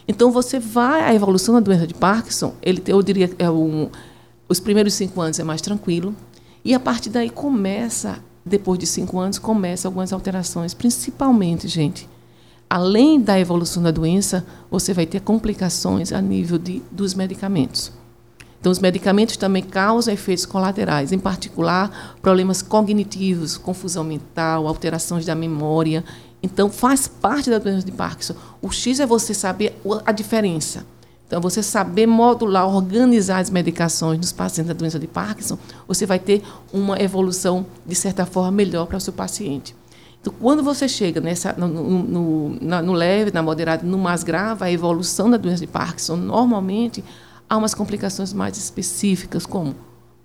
Então, 0.07 0.31
você 0.31 0.59
vai, 0.59 1.01
a 1.01 1.13
evolução 1.13 1.53
da 1.55 1.59
doença 1.59 1.85
de 1.85 1.93
Parkinson, 1.93 2.53
ele, 2.61 2.81
eu 2.87 3.01
diria, 3.01 3.29
é 3.37 3.49
um, 3.49 3.89
os 4.47 4.59
primeiros 4.59 4.93
cinco 4.93 5.21
anos 5.21 5.39
é 5.39 5.43
mais 5.43 5.61
tranquilo, 5.61 6.15
e 6.63 6.73
a 6.73 6.79
partir 6.79 7.09
daí 7.09 7.29
começa 7.29 8.19
depois 8.43 8.79
de 8.79 8.87
cinco 8.87 9.19
anos, 9.19 9.37
começam 9.37 9.89
algumas 9.89 10.11
alterações, 10.11 10.73
principalmente, 10.73 11.67
gente, 11.67 12.09
além 12.67 13.21
da 13.21 13.39
evolução 13.39 13.83
da 13.83 13.91
doença, 13.91 14.45
você 14.69 14.93
vai 14.93 15.05
ter 15.05 15.21
complicações 15.21 16.11
a 16.11 16.19
nível 16.19 16.57
de, 16.57 16.81
dos 16.91 17.13
medicamentos. 17.13 17.91
Então, 18.61 18.71
os 18.71 18.79
medicamentos 18.79 19.35
também 19.35 19.61
causam 19.61 20.13
efeitos 20.13 20.45
colaterais, 20.45 21.11
em 21.11 21.19
particular 21.19 22.15
problemas 22.21 22.61
cognitivos, 22.61 23.57
confusão 23.57 24.05
mental, 24.05 24.67
alterações 24.67 25.25
da 25.25 25.35
memória. 25.35 26.05
Então, 26.41 26.69
faz 26.69 27.07
parte 27.07 27.49
da 27.49 27.57
doença 27.57 27.85
de 27.85 27.91
Parkinson. 27.91 28.35
O 28.61 28.71
X 28.71 29.01
é 29.01 29.05
você 29.05 29.33
saber 29.33 29.77
a 30.05 30.11
diferença 30.13 30.85
então, 31.31 31.39
você 31.39 31.63
saber 31.63 32.05
modular, 32.05 32.67
organizar 32.67 33.39
as 33.39 33.49
medicações 33.49 34.17
nos 34.17 34.33
pacientes 34.33 34.67
da 34.67 34.73
doença 34.77 34.99
de 34.99 35.07
Parkinson, 35.07 35.57
você 35.87 36.05
vai 36.05 36.19
ter 36.19 36.43
uma 36.73 37.01
evolução, 37.01 37.65
de 37.85 37.95
certa 37.95 38.25
forma, 38.25 38.51
melhor 38.51 38.85
para 38.85 38.97
o 38.97 38.99
seu 38.99 39.13
paciente. 39.13 39.73
Então, 40.19 40.33
quando 40.41 40.61
você 40.61 40.89
chega 40.89 41.21
nessa, 41.21 41.53
no, 41.53 41.69
no, 41.69 42.57
na, 42.61 42.81
no 42.81 42.91
leve, 42.91 43.31
na 43.31 43.41
moderada, 43.41 43.81
no 43.87 43.97
mais 43.97 44.25
grave, 44.25 44.65
a 44.65 44.69
evolução 44.69 45.29
da 45.29 45.37
doença 45.37 45.61
de 45.61 45.67
Parkinson, 45.67 46.17
normalmente, 46.17 47.01
há 47.51 47.57
umas 47.57 47.73
complicações 47.73 48.31
mais 48.31 48.57
específicas, 48.57 49.45
como 49.45 49.75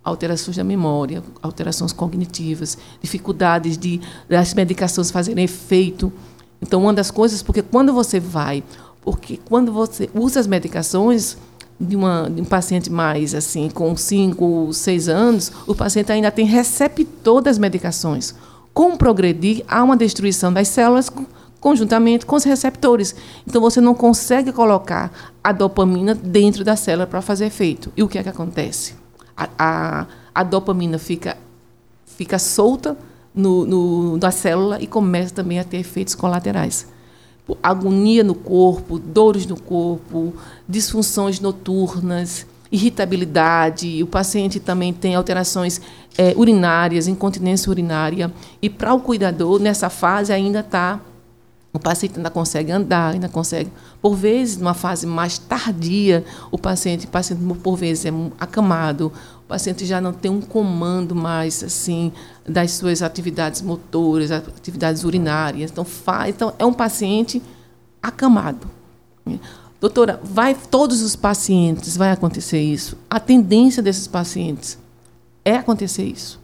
alterações 0.05 0.57
da 0.57 0.63
memória, 0.63 1.25
alterações 1.43 1.93
cognitivas, 1.93 2.79
dificuldades 3.03 3.77
de 3.77 4.01
das 4.29 4.55
medicações 4.55 5.11
fazerem 5.11 5.45
efeito. 5.45 6.13
Então, 6.63 6.81
uma 6.83 6.95
das 6.95 7.11
coisas, 7.11 7.43
porque 7.43 7.63
quando 7.63 7.93
você 7.93 8.21
vai 8.21 8.63
porque 9.03 9.39
quando 9.45 9.73
você 9.73 10.11
usa 10.13 10.41
as 10.41 10.49
medicações 10.49 11.37
de, 11.81 11.95
uma, 11.95 12.29
de 12.29 12.43
um 12.43 12.45
paciente 12.45 12.91
mais 12.91 13.37
assim, 13.37 13.71
com 13.71 13.97
5, 13.97 14.73
6 14.73 15.09
anos, 15.09 15.53
o 15.65 15.77
paciente 15.77 16.11
ainda 16.11 16.31
tem 16.31 16.45
receptor 16.45 17.41
das 17.41 17.57
medicações. 17.57 18.35
Com 18.75 18.97
progredir, 18.97 19.65
há 19.69 19.83
uma 19.85 19.97
destruição 19.97 20.53
das 20.53 20.67
células 20.67 21.09
conjuntamente 21.61 22.27
com 22.27 22.37
os 22.37 22.45
receptores. 22.45 23.15
Então 23.47 23.61
você 23.61 23.81
não 23.81 23.95
consegue 23.95 24.53
colocar 24.53 25.13
a 25.47 25.53
dopamina 25.53 26.13
dentro 26.13 26.65
da 26.65 26.75
célula 26.75 27.07
para 27.07 27.23
fazer 27.23 27.47
efeito. 27.47 27.93
E 27.97 28.03
o 28.03 28.09
que 28.09 28.19
é 28.19 28.23
que 28.25 28.29
acontece? 28.29 28.95
A, 29.37 29.49
a, 29.57 30.07
a 30.35 30.43
dopamina 30.43 30.99
fica, 30.99 31.37
fica 32.05 32.37
solta 32.37 32.97
no, 33.33 33.65
no, 33.65 34.17
na 34.17 34.33
célula 34.33 34.83
e 34.83 34.89
começa 34.89 35.33
também 35.33 35.61
a 35.61 35.65
ter 35.65 35.77
efeitos 35.77 36.17
colaterais 36.17 36.89
agonia 37.63 38.25
no 38.25 38.35
corpo, 38.35 38.99
dores 38.99 39.47
no 39.47 39.57
corpo, 39.57 40.35
disfunções 40.69 41.39
noturnas, 41.39 42.45
irritabilidade. 42.73 44.03
O 44.03 44.07
paciente 44.09 44.59
também 44.59 44.93
tem 44.93 45.15
alterações 45.15 45.81
é, 46.19 46.35
urinárias, 46.37 47.07
incontinência 47.07 47.71
urinária. 47.71 48.33
E 48.61 48.69
para 48.69 48.93
o 48.93 48.99
cuidador, 48.99 49.61
nessa 49.61 49.89
fase 49.89 50.33
ainda 50.33 50.59
está. 50.59 51.01
O 51.77 51.81
paciente 51.81 52.17
ainda 52.17 52.31
consegue 52.31 52.73
andar, 52.73 53.13
ainda 53.13 53.29
consegue. 53.29 53.71
Por 54.01 54.15
vezes, 54.15 54.57
numa 54.57 54.75
fase 54.75 55.07
mais 55.07 55.39
tardia, 55.39 56.25
o 56.51 56.57
paciente, 56.57 57.07
o 57.07 57.09
paciente 57.09 57.41
por 57.63 57.77
vezes 57.77 58.07
é 58.07 58.11
acamado, 58.41 59.13
o 59.45 59.47
paciente 59.47 59.85
já 59.85 60.01
não 60.01 60.13
tem 60.13 60.31
um 60.31 60.41
comando 60.41 61.15
mais 61.15 61.63
assim 61.63 62.11
das 62.49 62.73
suas 62.73 63.03
atividades 63.03 63.61
motoras, 63.61 64.31
atividades 64.31 65.05
urinárias. 65.05 65.71
Então, 65.71 65.85
faz, 65.85 66.35
então 66.35 66.55
é 66.59 66.65
um 66.65 66.73
paciente 66.73 67.43
acamado. 68.03 68.67
Doutora, 69.79 70.19
vai 70.25 70.55
todos 70.55 71.03
os 71.03 71.15
pacientes 71.15 71.97
vai 71.97 72.11
acontecer 72.11 72.61
isso? 72.61 72.97
A 73.11 73.21
tendência 73.21 73.83
desses 73.83 74.07
pacientes 74.07 74.79
é 75.45 75.57
acontecer 75.57 76.05
isso. 76.05 76.41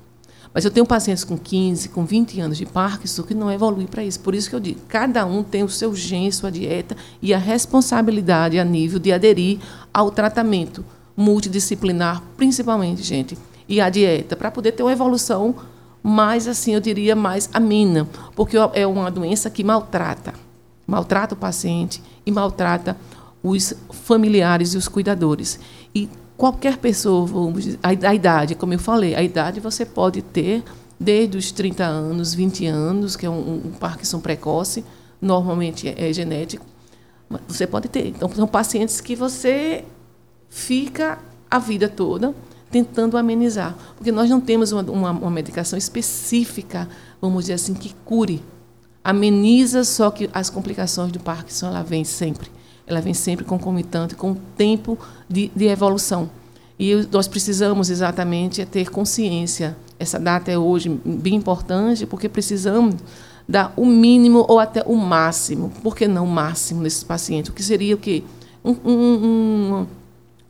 Mas 0.52 0.64
eu 0.64 0.70
tenho 0.70 0.84
pacientes 0.84 1.24
com 1.24 1.38
15, 1.38 1.88
com 1.88 2.04
20 2.04 2.40
anos 2.40 2.58
de 2.58 2.66
Parkinson 2.66 3.22
que 3.22 3.34
não 3.34 3.50
evoluem 3.50 3.86
para 3.86 4.04
isso. 4.04 4.20
Por 4.20 4.34
isso 4.34 4.50
que 4.50 4.56
eu 4.56 4.60
digo, 4.60 4.80
cada 4.88 5.24
um 5.24 5.42
tem 5.42 5.62
o 5.62 5.68
seu 5.68 5.94
gene, 5.94 6.32
sua 6.32 6.50
dieta 6.50 6.96
e 7.20 7.32
a 7.32 7.38
responsabilidade 7.38 8.58
a 8.58 8.64
nível 8.64 8.98
de 8.98 9.12
aderir 9.12 9.58
ao 9.92 10.10
tratamento 10.10 10.84
multidisciplinar, 11.16 12.22
principalmente, 12.36 13.02
gente, 13.02 13.36
e 13.68 13.80
a 13.80 13.88
dieta, 13.88 14.36
para 14.36 14.50
poder 14.50 14.72
ter 14.72 14.82
uma 14.82 14.92
evolução 14.92 15.54
mais, 16.02 16.48
assim, 16.48 16.74
eu 16.74 16.80
diria, 16.80 17.14
mais 17.14 17.48
amena, 17.52 18.08
porque 18.34 18.56
é 18.74 18.86
uma 18.86 19.10
doença 19.10 19.48
que 19.48 19.62
maltrata, 19.62 20.34
maltrata 20.86 21.34
o 21.34 21.38
paciente 21.38 22.02
e 22.26 22.32
maltrata 22.32 22.96
os 23.42 23.74
familiares 23.90 24.74
e 24.74 24.76
os 24.76 24.88
cuidadores. 24.88 25.60
E 25.94 26.08
qualquer 26.42 26.76
pessoa, 26.78 27.24
vamos 27.24 27.62
dizer, 27.62 27.78
a, 27.80 28.12
idade, 28.12 28.56
como 28.56 28.74
eu 28.74 28.78
falei, 28.80 29.14
a 29.14 29.22
idade 29.22 29.60
você 29.60 29.86
pode 29.86 30.22
ter 30.22 30.64
desde 30.98 31.38
os 31.38 31.52
30 31.52 31.84
anos, 31.84 32.34
20 32.34 32.66
anos, 32.66 33.14
que 33.14 33.24
é 33.24 33.30
um, 33.30 33.62
um 33.66 33.70
Parkinson 33.70 34.18
precoce, 34.18 34.84
normalmente 35.20 35.88
é, 35.88 36.10
é 36.10 36.12
genético, 36.12 36.66
você 37.46 37.64
pode 37.64 37.88
ter. 37.88 38.08
Então, 38.08 38.28
são 38.34 38.48
pacientes 38.48 39.00
que 39.00 39.14
você 39.14 39.84
fica 40.50 41.20
a 41.48 41.60
vida 41.60 41.88
toda 41.88 42.34
tentando 42.72 43.16
amenizar. 43.16 43.76
Porque 43.96 44.10
nós 44.10 44.28
não 44.28 44.40
temos 44.40 44.72
uma, 44.72 44.82
uma, 44.82 45.10
uma, 45.12 45.30
medicação 45.30 45.78
específica, 45.78 46.88
vamos 47.20 47.44
dizer 47.44 47.52
assim, 47.52 47.72
que 47.72 47.94
cure. 48.04 48.42
Ameniza, 49.04 49.84
só 49.84 50.10
que 50.10 50.28
as 50.32 50.50
complicações 50.50 51.12
do 51.12 51.20
Parkinson 51.20 51.68
ela 51.68 51.84
vem 51.84 52.02
sempre. 52.02 52.50
Ela 52.92 53.00
vem 53.00 53.14
sempre 53.14 53.44
concomitante 53.44 54.14
com 54.14 54.32
o 54.32 54.36
tempo 54.56 54.98
de, 55.28 55.50
de 55.54 55.66
evolução. 55.66 56.28
E 56.78 57.06
nós 57.10 57.26
precisamos 57.28 57.90
exatamente 57.90 58.60
é 58.60 58.64
ter 58.64 58.90
consciência. 58.90 59.76
Essa 59.98 60.18
data 60.18 60.50
é 60.50 60.58
hoje 60.58 60.88
bem 61.04 61.36
importante, 61.36 62.06
porque 62.06 62.28
precisamos 62.28 62.96
dar 63.48 63.72
o 63.76 63.86
mínimo 63.86 64.44
ou 64.48 64.58
até 64.58 64.82
o 64.86 64.96
máximo. 64.96 65.70
Por 65.82 65.96
que 65.96 66.08
não 66.08 66.24
o 66.24 66.28
máximo 66.28 66.82
nesses 66.82 67.04
pacientes? 67.04 67.50
O 67.50 67.54
que 67.54 67.62
seria 67.62 67.94
o 67.94 67.98
quê? 67.98 68.22
Um, 68.64 68.76
um, 68.84 68.94
um, 68.94 69.86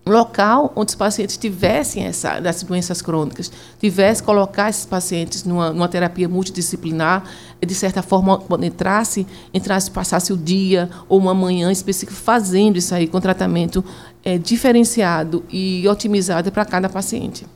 local 0.05 0.73
onde 0.75 0.91
os 0.91 0.95
pacientes 0.95 1.37
tivessem 1.37 2.05
essa, 2.05 2.41
das 2.41 2.63
doenças 2.63 3.01
crônicas, 3.01 3.51
tivesse 3.79 4.23
colocar 4.23 4.69
esses 4.69 4.85
pacientes 4.85 5.45
numa, 5.45 5.73
numa 5.73 5.89
terapia 5.89 6.29
multidisciplinar, 6.29 7.25
de 7.65 7.75
certa 7.75 8.03
forma, 8.03 8.39
quando 8.39 8.65
entrasse, 8.65 9.27
entrasse, 9.55 9.91
passasse 9.91 10.33
o 10.33 10.37
dia 10.37 10.91
ou 11.09 11.19
uma 11.19 11.33
manhã 11.33 11.71
específica 11.71 12.13
fazendo 12.13 12.77
isso 12.77 12.95
aí 12.95 13.07
com 13.07 13.21
tratamento 13.21 13.85
é, 14.25 14.37
diferenciado 14.39 15.45
e 15.51 15.87
otimizado 15.89 16.51
para 16.51 16.65
cada 16.65 16.89
paciente. 16.89 17.47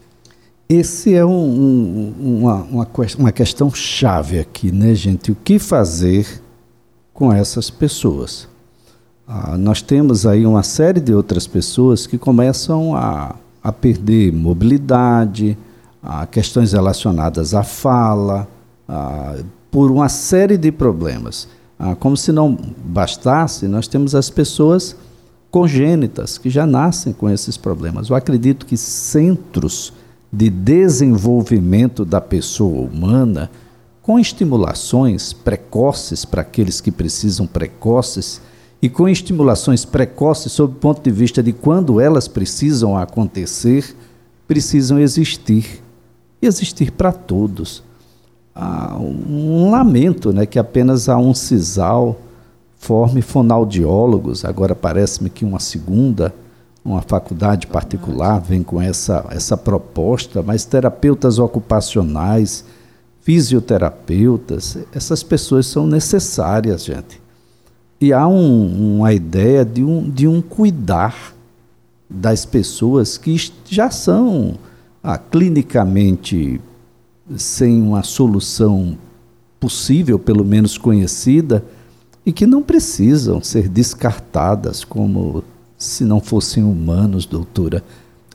Esse 0.69 1.15
é 1.15 1.25
um, 1.25 1.31
um, 1.31 2.41
uma, 2.41 2.55
uma, 2.65 2.89
uma 3.19 3.33
questão 3.33 3.73
chave 3.73 4.39
aqui, 4.39 4.73
né, 4.73 4.95
gente? 4.95 5.31
O 5.31 5.37
que 5.37 5.59
fazer 5.59 6.43
com 7.13 7.33
essas 7.33 7.71
pessoas? 7.71 8.49
Ah, 9.29 9.59
nós 9.59 9.83
temos 9.83 10.25
aí 10.25 10.47
uma 10.47 10.63
série 10.63 11.01
de 11.01 11.13
outras 11.13 11.49
pessoas 11.49 12.07
que 12.07 12.17
começam 12.17 12.95
a, 12.95 13.35
a 13.61 13.73
perder 13.73 14.33
mobilidade, 14.33 15.59
a 16.01 16.27
questões 16.27 16.73
relacionadas 16.73 17.53
à 17.53 17.65
fala, 17.65 18.47
a, 18.89 19.37
por 19.69 19.91
uma 19.91 20.09
série 20.09 20.57
de 20.57 20.71
problemas. 20.71 21.49
Ah, 21.77 21.97
como 21.97 22.17
se 22.17 22.31
não 22.31 22.57
bastasse, 22.85 23.67
nós 23.67 23.89
temos 23.89 24.15
as 24.15 24.31
pessoas 24.31 24.95
congênitas 25.51 26.39
que 26.39 26.49
já 26.49 26.65
nascem 26.65 27.13
com 27.13 27.29
esses 27.29 27.57
problemas. 27.57 28.09
Eu 28.09 28.15
acredito 28.15 28.65
que 28.65 28.77
centros 28.77 29.93
de 30.33 30.49
desenvolvimento 30.49 32.05
da 32.05 32.21
pessoa 32.21 32.89
humana, 32.89 33.51
com 34.03 34.21
estimulações 34.21 35.33
precoces 35.33 36.25
para 36.25 36.43
aqueles 36.43 36.81
que 36.81 36.93
precisam 36.93 37.45
precoces, 37.45 38.41
e 38.81 38.89
com 38.89 39.09
estimulações 39.09 39.85
precoces 39.85 40.53
sob 40.53 40.75
o 40.75 40.77
ponto 40.77 41.03
de 41.03 41.11
vista 41.11 41.43
de 41.43 41.53
quando 41.53 42.01
elas 42.01 42.29
precisam 42.29 42.97
acontecer, 42.97 43.97
precisam 44.47 44.99
existir. 44.99 45.83
Existir 46.43 46.91
para 46.91 47.13
todos 47.13 47.83
um 48.99 49.71
lamento 49.71 50.33
né, 50.33 50.47
que 50.47 50.59
apenas 50.59 51.09
a 51.09 51.19
um 51.19 51.35
CISAL 51.35 52.17
forme 52.77 53.21
fonaudiólogos. 53.21 54.45
Agora 54.45 54.75
parece-me 54.75 55.29
que 55.29 55.45
uma 55.45 55.61
segunda, 55.61 56.35
uma 56.85 57.03
faculdade 57.03 57.67
particular 57.67 58.41
vem 58.41 58.63
com 58.63 58.81
essa, 58.81 59.27
essa 59.31 59.57
proposta, 59.57 60.43
mas 60.43 60.65
terapeutas 60.65 61.39
ocupacionais, 61.39 62.65
fisioterapeutas, 63.21 64.79
essas 64.93 65.23
pessoas 65.23 65.67
são 65.67 65.87
necessárias, 65.87 66.85
gente. 66.85 67.21
E 68.01 68.13
há 68.13 68.27
um, 68.27 68.99
uma 68.99 69.13
ideia 69.13 69.65
de 69.65 69.83
um, 69.83 70.09
de 70.09 70.29
um 70.29 70.43
cuidar 70.43 71.35
das 72.09 72.45
pessoas 72.45 73.17
que 73.17 73.37
já 73.69 73.91
são 73.91 74.57
ah, 75.03 75.19
clinicamente 75.19 76.61
sem 77.37 77.81
uma 77.81 78.03
solução 78.03 78.97
possível, 79.59 80.19
pelo 80.19 80.45
menos 80.45 80.79
conhecida, 80.79 81.65
e 82.25 82.33
que 82.33 82.47
não 82.47 82.63
precisam 82.63 83.43
ser 83.43 83.69
descartadas 83.69 84.85
como 84.85 85.43
se 85.79 86.05
não 86.05 86.21
fossem 86.21 86.65
humanos, 86.65 87.25
doutora. 87.27 87.83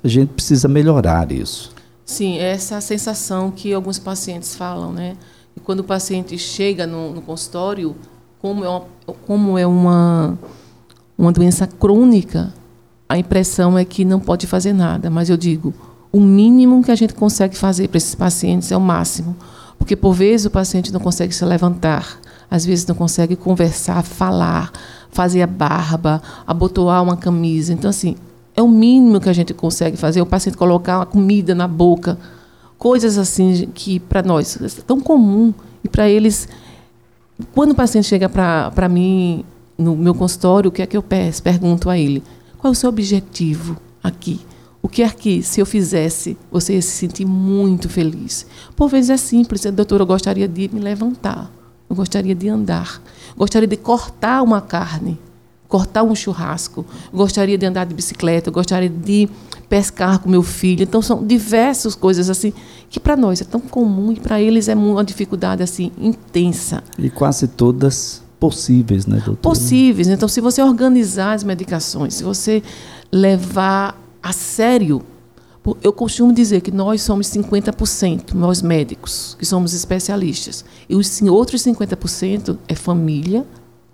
A 0.04 0.08
gente 0.08 0.30
precisa 0.30 0.68
melhorar 0.68 1.32
isso. 1.32 1.74
Sim, 2.06 2.38
essa 2.38 2.76
é 2.76 2.78
a 2.78 2.82
sensação 2.82 3.52
que 3.52 3.74
alguns 3.74 4.00
pacientes 4.00 4.56
falam, 4.56 4.92
né? 4.92 5.16
E 5.56 5.60
quando 5.60 5.82
o 5.82 5.84
paciente 5.84 6.38
chega 6.38 6.88
no, 6.88 7.14
no 7.14 7.22
consultório, 7.22 7.96
como 8.42 8.66
é, 8.66 8.70
uma, 8.70 8.84
como 9.28 9.58
é 9.58 9.68
uma, 9.68 10.38
uma 11.16 11.32
doença 11.32 11.68
crônica, 11.68 12.52
a 13.08 13.18
impressão 13.18 13.78
é 13.78 13.86
que 13.86 14.04
não 14.04 14.20
pode 14.20 14.48
fazer 14.48 14.74
nada. 14.74 15.10
Mas 15.12 15.30
eu 15.30 15.38
digo, 15.38 15.72
o 16.12 16.20
mínimo 16.20 16.84
que 16.84 16.92
a 16.92 16.96
gente 16.96 17.14
consegue 17.14 17.56
fazer 17.56 17.88
para 17.88 17.98
esses 17.98 18.16
pacientes 18.16 18.72
é 18.72 18.78
o 18.78 18.82
máximo. 18.82 19.36
Porque, 19.78 19.96
por 19.96 20.14
vezes, 20.14 20.48
o 20.48 20.50
paciente 20.50 20.92
não 20.92 21.00
consegue 21.00 21.34
se 21.34 21.46
levantar, 21.46 22.20
às 22.50 22.66
vezes 22.66 22.86
não 22.86 22.96
consegue 22.96 23.36
conversar, 23.36 24.04
falar, 24.04 24.72
fazer 25.12 25.44
a 25.44 25.48
barba, 25.48 26.22
abotoar 26.46 27.04
uma 27.04 27.18
camisa. 27.18 27.74
Então, 27.74 27.90
assim, 27.90 28.16
é 28.56 28.62
o 28.62 28.68
mínimo 28.68 29.20
que 29.20 29.30
a 29.30 29.34
gente 29.34 29.54
consegue 29.54 29.98
fazer. 29.98 30.22
O 30.22 30.26
paciente 30.26 30.58
colocar 30.58 30.98
uma 30.98 31.06
comida 31.06 31.54
na 31.54 31.68
boca. 31.68 32.18
Coisas 32.78 33.18
assim 33.18 33.70
que, 33.74 34.00
para 34.00 34.24
nós, 34.24 34.60
é 34.62 34.82
tão 34.82 35.00
comum. 35.00 35.54
E 35.84 35.90
para 35.90 36.10
eles, 36.10 36.48
quando 37.54 37.72
o 37.72 37.76
paciente 37.76 38.08
chega 38.08 38.30
para 38.30 38.90
mim 38.90 39.44
no 39.78 39.96
meu 39.96 40.14
consultório, 40.14 40.70
o 40.70 40.72
que 40.72 40.82
é 40.82 40.86
que 40.86 40.96
eu 40.96 41.04
peço? 41.04 41.42
Pergunto 41.42 41.90
a 41.90 41.98
ele: 41.98 42.24
qual 42.58 42.72
é 42.72 42.72
o 42.72 42.76
seu 42.76 42.90
objetivo 42.90 43.78
aqui? 44.04 44.40
O 44.82 44.90
que 44.90 45.04
é 45.04 45.10
que, 45.10 45.44
se 45.44 45.60
eu 45.60 45.66
fizesse, 45.66 46.36
você 46.52 46.74
ia 46.74 46.82
se 46.82 46.90
sentir 46.90 47.26
muito 47.26 47.88
feliz? 47.88 48.48
Por 48.76 48.90
vezes 48.90 49.12
é 49.12 49.18
simples, 49.18 49.62
doutora, 49.62 50.04
eu 50.04 50.08
gostaria 50.08 50.48
de 50.48 50.70
me 50.74 50.80
levantar, 50.80 51.52
eu 51.88 51.96
gostaria 51.96 52.34
de 52.34 52.50
andar, 52.50 53.02
gostaria 53.38 53.68
de 53.68 53.78
cortar 53.78 54.42
uma 54.42 54.60
carne, 54.60 55.20
cortar 55.68 56.02
um 56.02 56.16
churrasco, 56.16 56.84
gostaria 57.14 57.58
de 57.58 57.66
andar 57.66 57.86
de 57.86 57.94
bicicleta, 57.94 58.50
gostaria 58.50 58.90
de 58.90 59.30
pescar 59.72 60.20
com 60.20 60.30
meu 60.30 60.44
filho. 60.44 60.84
Então 60.84 61.02
são 61.02 61.26
diversas 61.26 61.96
coisas 61.96 62.30
assim 62.30 62.52
que 62.90 63.00
para 63.00 63.16
nós 63.16 63.40
é 63.40 63.46
tão 63.46 63.62
comum 63.62 64.12
e 64.12 64.20
para 64.20 64.42
eles 64.42 64.68
é 64.68 64.76
uma 64.76 65.02
dificuldade 65.02 65.64
assim 65.64 65.94
intensa. 65.98 66.84
E 67.00 67.10
quase 67.10 67.48
todas 67.48 68.22
possíveis, 68.38 69.06
né, 69.06 69.16
doutora? 69.16 69.38
Possíveis. 69.38 70.10
Então 70.10 70.28
se 70.28 70.42
você 70.42 70.62
organizar 70.62 71.32
as 71.32 71.46
medicações, 71.46 72.16
se 72.16 72.24
você 72.24 72.62
levar 73.10 73.98
a 74.22 74.34
sério. 74.34 75.02
Eu 75.82 75.94
costumo 75.94 76.34
dizer 76.34 76.62
que 76.62 76.72
nós 76.72 77.04
somos 77.04 77.28
50%, 77.28 78.34
nós 78.34 78.64
médicos, 78.64 79.38
que 79.40 79.46
somos 79.46 79.74
especialistas. 79.76 80.66
E 80.90 80.96
os 80.96 81.22
outros 81.22 81.64
50% 81.64 82.58
é 82.68 82.74
família 82.74 83.46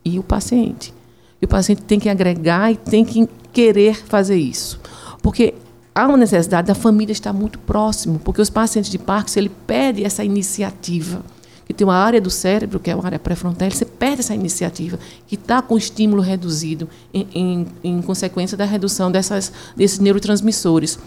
e 0.04 0.18
o 0.18 0.24
paciente. 0.24 0.94
E 1.42 1.46
o 1.46 1.48
paciente 1.48 1.82
tem 1.82 2.00
que 2.00 2.08
agregar 2.08 2.72
e 2.72 2.78
tem 2.78 3.04
que 3.04 3.28
querer 3.52 3.96
fazer 3.96 4.38
isso. 4.38 4.80
Porque 5.22 5.56
há 5.97 6.07
uma 6.07 6.17
necessidade 6.17 6.67
da 6.67 6.75
família 6.75 7.12
estar 7.12 7.33
muito 7.33 7.57
próximo, 7.57 8.19
porque 8.19 8.39
os 8.39 8.51
pacientes 8.51 8.91
de 8.91 8.99
Parkinson, 8.99 9.39
ele 9.39 9.51
pede 9.65 10.03
essa 10.03 10.23
iniciativa 10.23 11.23
que 11.65 11.73
tem 11.73 11.86
uma 11.86 11.95
área 11.95 12.21
do 12.21 12.29
cérebro, 12.29 12.79
que 12.79 12.89
é 12.89 12.95
uma 12.95 13.03
área 13.03 13.19
pré-frontal, 13.19 13.69
você 13.69 13.83
perde 13.83 14.21
essa 14.21 14.33
iniciativa, 14.33 14.97
que 15.27 15.36
está 15.36 15.62
com 15.62 15.75
estímulo 15.75 16.21
reduzido 16.21 16.88
em, 17.13 17.27
em, 17.33 17.67
em, 17.83 18.01
consequência 18.01 18.55
da 18.55 18.63
redução 18.63 19.12
dessas, 19.12 19.51
desses 19.75 19.99
neurotransmissores. 19.99 20.97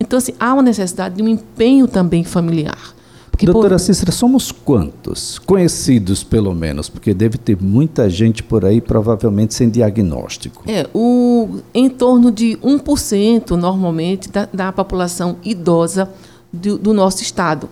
Então, 0.00 0.16
assim, 0.16 0.32
há 0.40 0.54
uma 0.54 0.62
necessidade 0.62 1.14
de 1.14 1.22
um 1.22 1.28
empenho 1.28 1.86
também 1.86 2.24
familiar. 2.24 2.94
Porque, 3.38 3.46
Doutora 3.46 3.76
por... 3.76 3.78
Cícera, 3.78 4.10
somos 4.10 4.50
quantos? 4.50 5.38
Conhecidos, 5.38 6.24
pelo 6.24 6.52
menos, 6.52 6.88
porque 6.88 7.14
deve 7.14 7.38
ter 7.38 7.56
muita 7.60 8.10
gente 8.10 8.42
por 8.42 8.64
aí, 8.64 8.80
provavelmente 8.80 9.54
sem 9.54 9.70
diagnóstico. 9.70 10.64
É, 10.66 10.88
o, 10.92 11.60
em 11.72 11.88
torno 11.88 12.32
de 12.32 12.56
1%, 12.56 13.50
normalmente, 13.50 14.28
da, 14.28 14.48
da 14.52 14.72
população 14.72 15.36
idosa 15.44 16.10
do, 16.52 16.76
do 16.78 16.92
nosso 16.92 17.22
estado. 17.22 17.68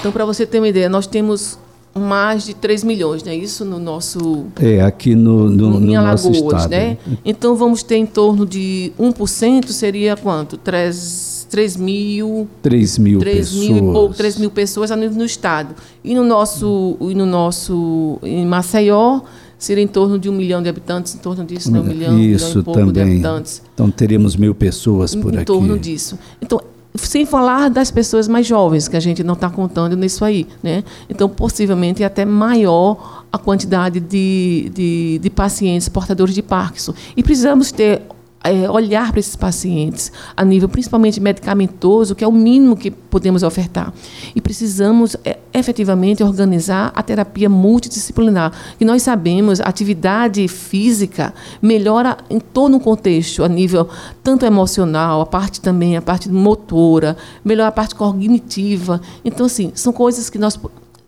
Então, 0.00 0.10
para 0.10 0.24
você 0.24 0.46
ter 0.46 0.58
uma 0.60 0.68
ideia, 0.68 0.88
nós 0.88 1.06
temos 1.06 1.58
mais 1.94 2.44
de 2.44 2.54
3 2.54 2.82
milhões, 2.82 3.22
né? 3.22 3.36
Isso 3.36 3.66
no 3.66 3.78
nosso. 3.78 4.46
É, 4.58 4.80
aqui 4.80 5.14
no, 5.14 5.50
no, 5.50 5.78
no 5.78 5.90
em 5.90 5.94
Alagoas, 5.94 6.24
nosso 6.24 6.46
estado. 6.46 6.70
né? 6.70 6.96
Então 7.22 7.54
vamos 7.54 7.82
ter 7.82 7.96
em 7.96 8.06
torno 8.06 8.46
de 8.46 8.92
1%, 8.98 9.68
seria 9.68 10.16
quanto? 10.16 10.56
3, 10.56 11.31
3 11.52 11.76
mil. 11.76 12.48
3 12.62 12.98
mil 12.98 13.20
3 13.20 13.36
pessoas. 13.36 13.68
Mil 13.68 13.92
pouco, 13.92 14.14
3 14.14 14.38
mil 14.38 14.50
pessoas 14.50 14.90
no, 14.90 15.10
no 15.10 15.24
estado. 15.26 15.74
E 16.02 16.14
no 16.14 16.24
nosso. 16.24 16.96
E 16.98 17.14
no 17.14 17.26
nosso 17.26 18.18
em 18.22 18.46
Maceió. 18.46 19.20
Seria 19.58 19.84
em 19.84 19.86
torno 19.86 20.18
de 20.18 20.28
um 20.28 20.32
milhão 20.32 20.60
de 20.60 20.68
habitantes, 20.68 21.14
em 21.14 21.18
torno 21.18 21.44
disso, 21.44 21.70
né? 21.70 21.78
Um 21.78 21.84
milhão, 21.84 22.18
Isso, 22.18 22.46
um 22.46 22.48
milhão 22.48 22.60
e 22.60 22.64
pouco 22.64 22.80
também. 22.80 22.92
de 22.92 23.00
habitantes. 23.00 23.62
Então 23.72 23.88
teríamos 23.92 24.34
mil 24.34 24.56
pessoas 24.56 25.14
por 25.14 25.32
em, 25.32 25.36
aqui. 25.36 25.42
Em 25.42 25.44
torno 25.44 25.78
disso. 25.78 26.18
Então, 26.40 26.60
sem 26.96 27.24
falar 27.24 27.70
das 27.70 27.88
pessoas 27.88 28.26
mais 28.26 28.44
jovens, 28.44 28.88
que 28.88 28.96
a 28.96 29.00
gente 29.00 29.22
não 29.22 29.34
está 29.34 29.48
contando 29.48 29.96
nisso 29.96 30.24
aí. 30.24 30.48
Né? 30.60 30.82
Então, 31.08 31.28
possivelmente, 31.28 32.02
é 32.02 32.06
até 32.06 32.24
maior 32.24 33.24
a 33.30 33.38
quantidade 33.38 34.00
de, 34.00 34.68
de, 34.74 35.20
de 35.22 35.30
pacientes 35.30 35.88
portadores 35.88 36.34
de 36.34 36.42
Parkinson. 36.42 36.92
E 37.16 37.22
precisamos 37.22 37.70
ter 37.70 38.02
é, 38.44 38.68
olhar 38.70 39.10
para 39.10 39.20
esses 39.20 39.36
pacientes 39.36 40.10
a 40.36 40.44
nível 40.44 40.68
principalmente 40.68 41.20
medicamentoso, 41.20 42.14
que 42.14 42.24
é 42.24 42.28
o 42.28 42.32
mínimo 42.32 42.76
que 42.76 42.90
podemos 42.90 43.42
ofertar. 43.42 43.92
E 44.34 44.40
precisamos 44.40 45.16
é, 45.24 45.38
efetivamente 45.52 46.22
organizar 46.22 46.92
a 46.94 47.02
terapia 47.02 47.48
multidisciplinar. 47.48 48.52
E 48.80 48.84
nós 48.84 49.02
sabemos, 49.02 49.60
a 49.60 49.64
atividade 49.64 50.46
física 50.48 51.32
melhora 51.60 52.16
em 52.28 52.40
todo 52.40 52.76
o 52.76 52.80
contexto, 52.80 53.44
a 53.44 53.48
nível 53.48 53.88
tanto 54.22 54.44
emocional, 54.44 55.20
a 55.20 55.26
parte 55.26 55.60
também, 55.60 55.96
a 55.96 56.02
parte 56.02 56.30
motora, 56.30 57.16
melhora 57.44 57.68
a 57.68 57.72
parte 57.72 57.94
cognitiva. 57.94 59.00
Então, 59.24 59.46
assim, 59.46 59.72
são 59.74 59.92
coisas 59.92 60.28
que 60.28 60.38
nós 60.38 60.58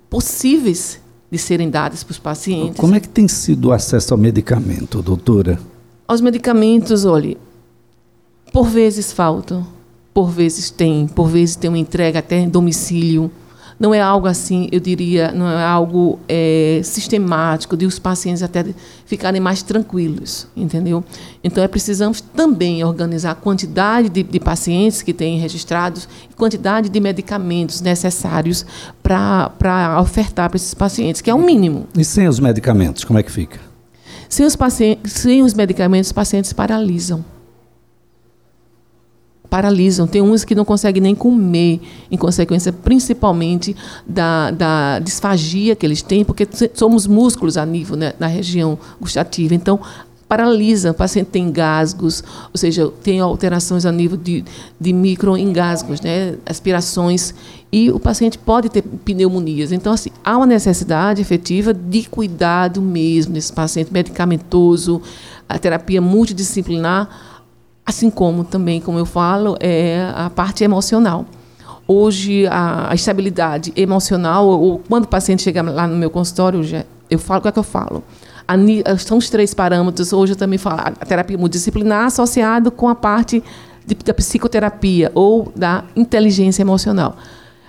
possíveis 0.09 1.01
de 1.31 1.38
serem 1.38 1.68
dadas 1.68 2.05
para 2.05 2.12
os 2.12 2.18
pacientes. 2.18 2.79
Como 2.79 2.94
é 2.94 3.01
que 3.01 3.09
tem 3.09 3.27
sido 3.27 3.66
o 3.66 3.73
acesso 3.73 4.14
ao 4.14 4.18
medicamento, 4.18 5.03
doutora? 5.03 5.59
Aos 6.07 6.21
medicamentos, 6.21 7.07
olhe, 7.07 7.38
por 8.53 8.69
vezes 8.69 9.11
faltam, 9.11 9.67
por 10.12 10.31
vezes 10.31 10.71
tem, 10.71 11.09
por 11.09 11.29
vezes 11.29 11.57
tem 11.57 11.71
uma 11.71 11.79
entrega 11.79 12.19
até 12.19 12.38
em 12.38 12.49
domicílio. 12.49 13.31
Não 13.81 13.93
é 13.93 14.01
algo 14.01 14.27
assim, 14.27 14.69
eu 14.71 14.79
diria, 14.79 15.33
não 15.33 15.49
é 15.49 15.64
algo 15.64 16.21
é, 16.29 16.81
sistemático 16.85 17.75
de 17.75 17.87
os 17.87 17.99
pacientes 17.99 18.43
até 18.43 18.67
ficarem 19.07 19.40
mais 19.40 19.62
tranquilos, 19.62 20.47
entendeu? 20.55 21.03
Então, 21.43 21.64
é 21.64 21.67
precisamos 21.67 22.21
também 22.21 22.85
organizar 22.85 23.33
a 23.33 23.35
quantidade 23.35 24.11
de, 24.11 24.23
de 24.23 24.38
pacientes 24.38 25.01
que 25.01 25.12
têm 25.12 25.38
registrados 25.38 26.07
e 26.31 26.35
quantidade 26.35 26.90
de 26.90 27.01
medicamentos 27.01 27.81
necessários 27.81 28.64
para 29.03 29.99
ofertar 30.01 30.51
para 30.51 30.57
esses 30.57 30.75
pacientes, 30.75 31.23
que 31.23 31.31
é 31.31 31.35
o 31.35 31.43
mínimo. 31.43 31.87
E 31.97 32.05
sem 32.05 32.29
os 32.29 32.38
medicamentos, 32.38 33.05
como 33.05 33.19
é 33.19 33.23
que 33.23 33.33
fica? 33.33 33.74
Sem 34.29 34.47
os, 34.47 34.57
sem 35.05 35.43
os 35.43 35.55
medicamentos, 35.55 36.09
os 36.09 36.13
pacientes 36.13 36.53
paralisam 36.53 37.25
paralisam. 39.55 40.05
Tem 40.09 40.21
uns 40.21 40.45
que 40.45 40.53
não 40.53 40.65
conseguem 40.65 41.01
nem 41.01 41.15
comer, 41.15 41.81
em 42.11 42.17
consequência 42.17 42.73
principalmente 42.73 43.77
da, 44.05 44.51
da 44.51 44.99
disfagia 44.99 45.77
que 45.77 45.87
eles 45.87 46.03
têm, 46.03 46.25
porque 46.25 46.45
somos 46.75 47.07
músculos 47.07 47.57
a 47.57 47.65
nível 47.65 47.97
né, 47.97 48.15
na 48.19 48.27
região 48.27 48.77
gustativa. 49.01 49.55
Então, 49.55 49.79
paralisa, 50.29 50.91
o 50.91 50.95
paciente 50.95 51.29
tem 51.29 51.45
engasgos, 51.45 52.23
ou 52.53 52.59
seja, 52.59 52.91
tem 53.03 53.21
alterações 53.21 53.85
a 53.85 53.93
nível 53.93 54.17
de, 54.17 54.45
de 54.81 54.93
microengasgos, 54.93 56.01
né, 56.01 56.37
aspirações, 56.47 57.35
e 57.73 57.91
o 57.91 57.99
paciente 57.99 58.39
pode 58.39 58.69
ter 58.69 58.83
pneumonias. 58.83 59.73
Então, 59.73 59.93
assim, 59.93 60.11
há 60.25 60.37
uma 60.37 60.47
necessidade 60.47 61.21
efetiva 61.21 61.75
de 61.75 62.09
cuidado 62.09 62.81
mesmo 62.81 63.35
desse 63.35 63.53
paciente 63.53 63.93
medicamentoso, 63.93 65.03
a 65.49 65.59
terapia 65.59 66.01
multidisciplinar, 66.01 67.35
Assim 67.87 68.11
como 68.11 68.45
também, 68.45 68.81
como 68.81 68.99
eu 68.99 69.05
falo, 69.05 69.57
é 69.61 70.11
a 70.15 70.31
parte 70.31 70.65
emocional. 70.65 71.27
Hoje, 71.87 72.47
a, 72.47 72.91
a 72.91 72.95
estabilidade 72.95 73.75
emocional, 73.77 74.49
ou 74.49 74.79
quando 74.89 75.05
o 75.05 75.09
paciente 75.09 75.43
chega 75.43 75.61
lá 75.61 75.87
no 75.87 75.95
meu 75.95 76.09
consultório, 76.09 76.63
eu 77.11 77.19
falo, 77.19 77.41
o 77.41 77.43
que 77.43 77.49
é 77.49 77.53
que 77.53 77.59
eu 77.59 77.63
falo? 77.63 78.03
A, 78.47 78.57
são 78.99 79.19
os 79.19 79.31
três 79.31 79.55
parâmetros. 79.55 80.13
Hoje 80.13 80.33
eu 80.33 80.37
também 80.37 80.59
falo 80.59 80.81
a 80.81 81.07
terapia 81.07 81.39
multidisciplinar 81.39 82.07
associado 82.07 82.71
com 82.71 82.89
a 82.89 82.95
parte 82.95 83.43
de, 83.87 83.95
da 83.95 84.15
psicoterapia 84.15 85.11
ou 85.15 85.53
da 85.55 85.85
inteligência 85.97 86.63
emocional. 86.63 87.17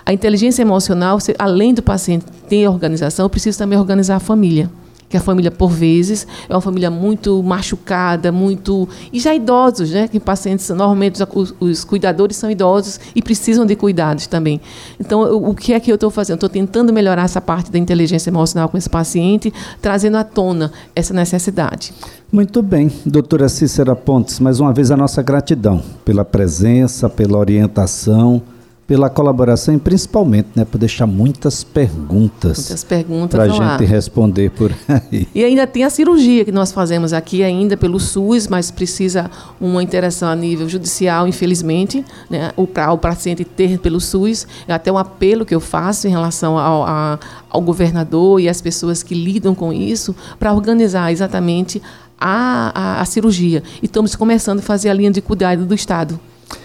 A 0.05 0.13
inteligência 0.13 0.61
emocional, 0.61 1.17
além 1.39 1.73
do 1.73 1.81
paciente 1.81 2.25
ter 2.47 2.67
organização, 2.67 3.25
eu 3.25 3.29
preciso 3.29 3.57
também 3.57 3.77
organizar 3.77 4.17
a 4.17 4.19
família 4.19 4.69
que 5.07 5.15
a 5.15 5.19
família, 5.19 5.51
por 5.51 5.69
vezes, 5.69 6.27
é 6.49 6.53
uma 6.53 6.61
família 6.61 6.89
muito 6.89 7.41
machucada, 7.43 8.31
muito. 8.31 8.87
E 9.13 9.19
já 9.19 9.33
idosos, 9.33 9.91
né? 9.91 10.07
Que 10.07 10.19
pacientes, 10.19 10.67
normalmente, 10.69 11.21
os, 11.33 11.53
os 11.59 11.83
cuidadores 11.83 12.35
são 12.35 12.49
idosos 12.49 12.99
e 13.15 13.21
precisam 13.21 13.65
de 13.65 13.75
cuidados 13.75 14.27
também. 14.27 14.59
Então, 14.99 15.21
o, 15.21 15.51
o 15.51 15.55
que 15.55 15.73
é 15.73 15.79
que 15.79 15.91
eu 15.91 15.95
estou 15.95 16.09
fazendo? 16.09 16.35
Estou 16.35 16.49
tentando 16.49 16.91
melhorar 16.91 17.23
essa 17.23 17.41
parte 17.41 17.71
da 17.71 17.77
inteligência 17.77 18.29
emocional 18.29 18.67
com 18.69 18.77
esse 18.77 18.89
paciente, 18.89 19.53
trazendo 19.81 20.17
à 20.17 20.23
tona 20.23 20.71
essa 20.95 21.13
necessidade. 21.13 21.93
Muito 22.31 22.61
bem, 22.61 22.91
doutora 23.05 23.47
Cícera 23.47 23.95
Pontes, 23.95 24.39
mais 24.39 24.59
uma 24.59 24.73
vez 24.73 24.91
a 24.91 24.97
nossa 24.97 25.21
gratidão 25.21 25.81
pela 26.03 26.25
presença, 26.25 27.07
pela 27.07 27.37
orientação 27.37 28.41
pela 28.87 29.09
colaboração 29.09 29.73
e 29.73 29.79
principalmente, 29.79 30.49
né, 30.55 30.63
por 30.63 30.77
deixar 30.77 31.07
muitas 31.07 31.63
perguntas. 31.63 32.57
Muitas 32.57 32.83
perguntas 32.83 33.31
para 33.31 33.43
a 33.43 33.47
gente 33.49 33.83
responder 33.83 34.51
por 34.51 34.71
aí. 34.87 35.27
E 35.33 35.43
ainda 35.43 35.65
tem 35.65 35.83
a 35.83 35.89
cirurgia 35.89 36.45
que 36.45 36.51
nós 36.51 36.71
fazemos 36.71 37.11
aqui 37.11 37.43
ainda 37.43 37.75
pelo 37.75 37.99
SUS, 37.99 38.47
mas 38.47 38.69
precisa 38.69 39.29
uma 39.59 39.81
interação 39.81 40.29
a 40.29 40.35
nível 40.35 40.69
judicial, 40.69 41.27
infelizmente, 41.27 42.05
né, 42.29 42.51
para 42.73 42.91
o 42.91 42.97
paciente 42.97 43.43
ter 43.43 43.79
pelo 43.79 43.99
SUS. 43.99 44.45
É 44.67 44.73
até 44.73 44.91
um 44.91 44.97
apelo 44.99 45.45
que 45.45 45.55
eu 45.55 45.59
faço 45.59 46.07
em 46.07 46.11
relação 46.11 46.57
ao, 46.57 46.83
a, 46.83 47.19
ao 47.49 47.61
governador 47.61 48.39
e 48.39 48.47
às 48.47 48.61
pessoas 48.61 49.01
que 49.01 49.15
lidam 49.15 49.55
com 49.55 49.73
isso 49.73 50.15
para 50.37 50.53
organizar 50.53 51.11
exatamente 51.11 51.81
a, 52.19 52.71
a, 52.73 53.01
a 53.01 53.05
cirurgia. 53.05 53.63
E 53.81 53.85
estamos 53.85 54.15
começando 54.15 54.59
a 54.59 54.61
fazer 54.61 54.89
a 54.89 54.93
linha 54.93 55.09
de 55.09 55.21
cuidado 55.21 55.65
do 55.65 55.73
Estado. 55.73 56.19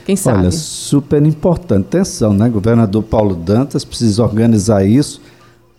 Quem 0.04 0.16
sabe? 0.16 0.38
Olha, 0.38 0.50
super 0.50 1.24
importante. 1.24 1.86
Atenção, 1.86 2.32
né? 2.32 2.48
Governador 2.48 3.02
Paulo 3.02 3.34
Dantas 3.34 3.84
precisa 3.84 4.22
organizar 4.22 4.84
isso. 4.84 5.20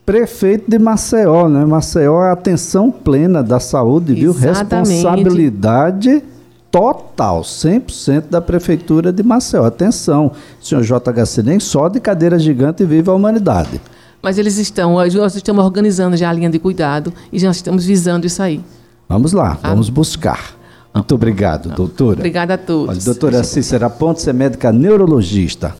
Prefeito 0.06 0.70
de 0.70 0.80
Maceió, 0.80 1.48
né? 1.48 1.66
Maceió 1.66 2.24
é 2.24 2.32
atenção 2.32 2.92
plena 2.92 3.44
da 3.44 3.60
saúde, 3.60 4.14
viu? 4.14 4.32
Responsabilidade 4.32 6.24
total, 6.72 7.42
100% 7.42 8.30
da 8.30 8.42
Prefeitura 8.42 9.12
de 9.12 9.22
Maceió. 9.22 9.66
Atenção, 9.66 10.32
senhor 10.60 10.84
JHC, 10.84 11.44
nem 11.44 11.60
só 11.60 11.90
de 11.90 12.00
cadeira 12.00 12.40
gigante 12.40 12.86
vive 12.86 13.10
a 13.10 13.14
humanidade. 13.14 13.82
Mas 14.22 14.38
eles 14.38 14.58
estão, 14.58 14.94
nós 14.94 15.36
estamos 15.36 15.64
organizando 15.64 16.16
já 16.16 16.30
a 16.30 16.34
linha 16.34 16.50
de 16.50 16.60
cuidado 16.60 17.14
e 17.32 17.38
já 17.38 17.52
estamos 17.52 17.86
visando 17.86 18.26
isso 18.26 18.42
aí. 18.42 18.62
Vamos 19.10 19.34
lá, 19.34 19.58
ah. 19.62 19.70
vamos 19.70 19.90
buscar. 19.90 20.61
Muito 20.94 21.16
obrigado, 21.16 21.74
doutora. 21.74 22.20
Obrigada 22.20 22.56
a 22.56 22.58
todos. 22.58 22.90
Olha, 22.90 23.06
doutora 23.06 23.44
Cícera 23.44 23.90
Pontes 23.90 24.28
é 24.28 24.34
médica 24.34 24.72
neurologista. 24.74 25.70